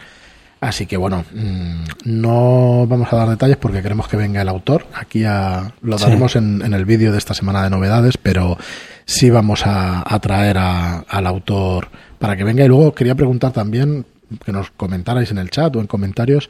Así 0.60 0.86
que 0.86 0.96
bueno, 0.96 1.24
mm, 1.34 1.84
no 2.04 2.86
vamos 2.86 3.12
a 3.12 3.16
dar 3.16 3.28
detalles 3.28 3.56
porque 3.58 3.82
queremos 3.82 4.08
que 4.08 4.16
venga 4.16 4.40
el 4.40 4.48
autor. 4.48 4.86
Aquí 4.94 5.24
a- 5.24 5.74
lo 5.82 5.98
Sí. 5.98 6.04
daremos 6.04 6.36
en, 6.36 6.62
en 6.62 6.72
el 6.72 6.84
vídeo 6.86 7.12
de 7.12 7.18
esta 7.18 7.34
semana 7.34 7.62
de 7.64 7.68
novedades, 7.70 8.16
pero 8.16 8.56
sí 9.04 9.28
vamos 9.28 9.66
a, 9.66 10.02
a 10.06 10.18
traer 10.20 10.56
a- 10.56 11.00
al 11.00 11.26
autor 11.26 11.88
para 12.18 12.36
que 12.36 12.44
venga. 12.44 12.64
Y 12.64 12.68
luego 12.68 12.94
quería 12.94 13.14
preguntar 13.14 13.52
también 13.52 14.06
que 14.42 14.52
nos 14.52 14.70
comentarais 14.70 15.30
en 15.32 15.38
el 15.38 15.50
chat 15.50 15.74
o 15.76 15.80
en 15.80 15.86
comentarios. 15.86 16.48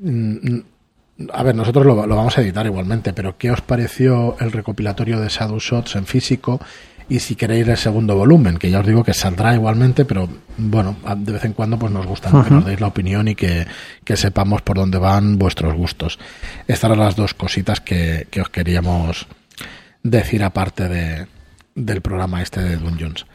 Mm, 0.00 0.60
A 1.32 1.42
ver, 1.42 1.54
nosotros 1.54 1.84
lo, 1.84 2.06
lo 2.06 2.16
vamos 2.16 2.36
a 2.36 2.40
editar 2.40 2.66
igualmente, 2.66 3.12
pero 3.12 3.36
¿qué 3.36 3.50
os 3.50 3.60
pareció 3.60 4.36
el 4.40 4.52
recopilatorio 4.52 5.20
de 5.20 5.28
Shadow 5.28 5.58
Shots 5.58 5.96
en 5.96 6.06
físico? 6.06 6.60
Y 7.10 7.18
si 7.18 7.34
queréis 7.34 7.66
el 7.66 7.76
segundo 7.76 8.14
volumen, 8.14 8.56
que 8.56 8.70
ya 8.70 8.78
os 8.78 8.86
digo 8.86 9.02
que 9.02 9.12
saldrá 9.14 9.52
igualmente, 9.52 10.04
pero 10.04 10.28
bueno, 10.56 10.96
de 11.16 11.32
vez 11.32 11.44
en 11.44 11.54
cuando 11.54 11.76
pues 11.76 11.92
nos 11.92 12.06
gusta 12.06 12.30
¿no? 12.30 12.44
que 12.44 12.50
nos 12.50 12.64
deis 12.64 12.80
la 12.80 12.86
opinión 12.86 13.26
y 13.26 13.34
que, 13.34 13.66
que 14.04 14.16
sepamos 14.16 14.62
por 14.62 14.76
dónde 14.76 14.98
van 14.98 15.36
vuestros 15.36 15.74
gustos. 15.74 16.20
Estas 16.68 16.90
eran 16.90 17.00
las 17.00 17.16
dos 17.16 17.34
cositas 17.34 17.80
que, 17.80 18.28
que 18.30 18.40
os 18.40 18.48
queríamos 18.48 19.26
decir 20.04 20.44
aparte 20.44 20.88
de, 20.88 21.26
del 21.74 22.00
programa 22.00 22.42
este 22.42 22.62
de 22.62 22.76
Dungeons. 22.76 23.26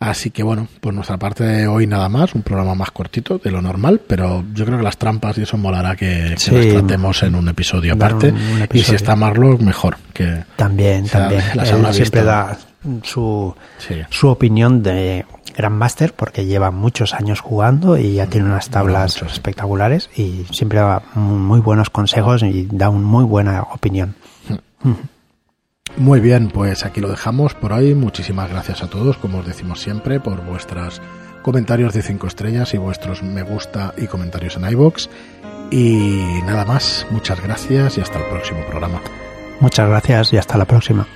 Así 0.00 0.30
que 0.30 0.42
bueno, 0.42 0.68
por 0.80 0.92
nuestra 0.92 1.16
parte 1.16 1.44
de 1.44 1.66
hoy 1.66 1.86
nada 1.86 2.08
más, 2.10 2.34
un 2.34 2.42
programa 2.42 2.74
más 2.74 2.90
cortito 2.90 3.38
de 3.38 3.50
lo 3.50 3.62
normal, 3.62 4.02
pero 4.06 4.44
yo 4.52 4.66
creo 4.66 4.76
que 4.78 4.84
las 4.84 4.98
trampas 4.98 5.38
y 5.38 5.42
eso 5.42 5.56
molará 5.56 5.96
que, 5.96 6.30
las 6.30 6.44
tratemos 6.44 7.22
en 7.22 7.34
un 7.34 7.48
episodio 7.48 7.94
aparte. 7.94 8.28
un- 8.30 8.36
un 8.62 8.68
Y 8.72 8.80
si 8.82 8.94
está 8.96 9.16
Marlock, 9.16 9.60
mejor. 9.62 9.96
Que, 10.12 10.44
También, 10.56 11.06
sea, 11.06 11.20
también. 11.28 11.42
las 11.54 11.70
Él 11.70 11.94
siempre 11.94 12.20
visto. 12.20 12.24
da 12.24 12.58
su, 13.02 13.54
Sí. 13.78 13.94
su 14.10 14.28
opinión 14.28 14.82
de 14.82 15.24
Grandmaster 15.56 16.12
porque 16.12 16.44
lleva 16.44 16.70
muchos 16.70 17.14
años 17.14 17.40
jugando 17.40 17.96
y 17.96 18.14
ya 18.14 18.26
tiene 18.26 18.46
unas 18.46 18.68
tablas 18.68 19.22
espectaculares 19.22 20.10
y 20.16 20.44
siempre 20.50 20.80
da 20.80 21.02
muy 21.14 21.60
buenos 21.60 21.88
consejos 21.88 22.42
y 22.42 22.68
da 22.70 22.90
una 22.90 23.06
muy 23.06 23.24
buena 23.24 23.62
opinión. 23.62 24.16
Muy 25.96 26.20
bien, 26.20 26.48
pues 26.48 26.84
aquí 26.84 27.00
lo 27.00 27.08
dejamos 27.08 27.54
por 27.54 27.72
hoy. 27.72 27.94
Muchísimas 27.94 28.50
gracias 28.50 28.82
a 28.82 28.88
todos, 28.88 29.16
como 29.16 29.38
os 29.38 29.46
decimos 29.46 29.80
siempre, 29.80 30.18
por 30.18 30.44
vuestros 30.44 31.00
comentarios 31.42 31.94
de 31.94 32.02
5 32.02 32.26
estrellas 32.26 32.74
y 32.74 32.78
vuestros 32.78 33.22
me 33.22 33.42
gusta 33.42 33.94
y 33.96 34.06
comentarios 34.06 34.56
en 34.56 34.68
iBox. 34.70 35.08
Y 35.70 36.40
nada 36.46 36.64
más, 36.64 37.06
muchas 37.10 37.40
gracias 37.42 37.96
y 37.96 38.00
hasta 38.00 38.18
el 38.18 38.24
próximo 38.24 38.60
programa. 38.66 39.00
Muchas 39.60 39.88
gracias 39.88 40.32
y 40.32 40.36
hasta 40.36 40.58
la 40.58 40.64
próxima. 40.64 41.06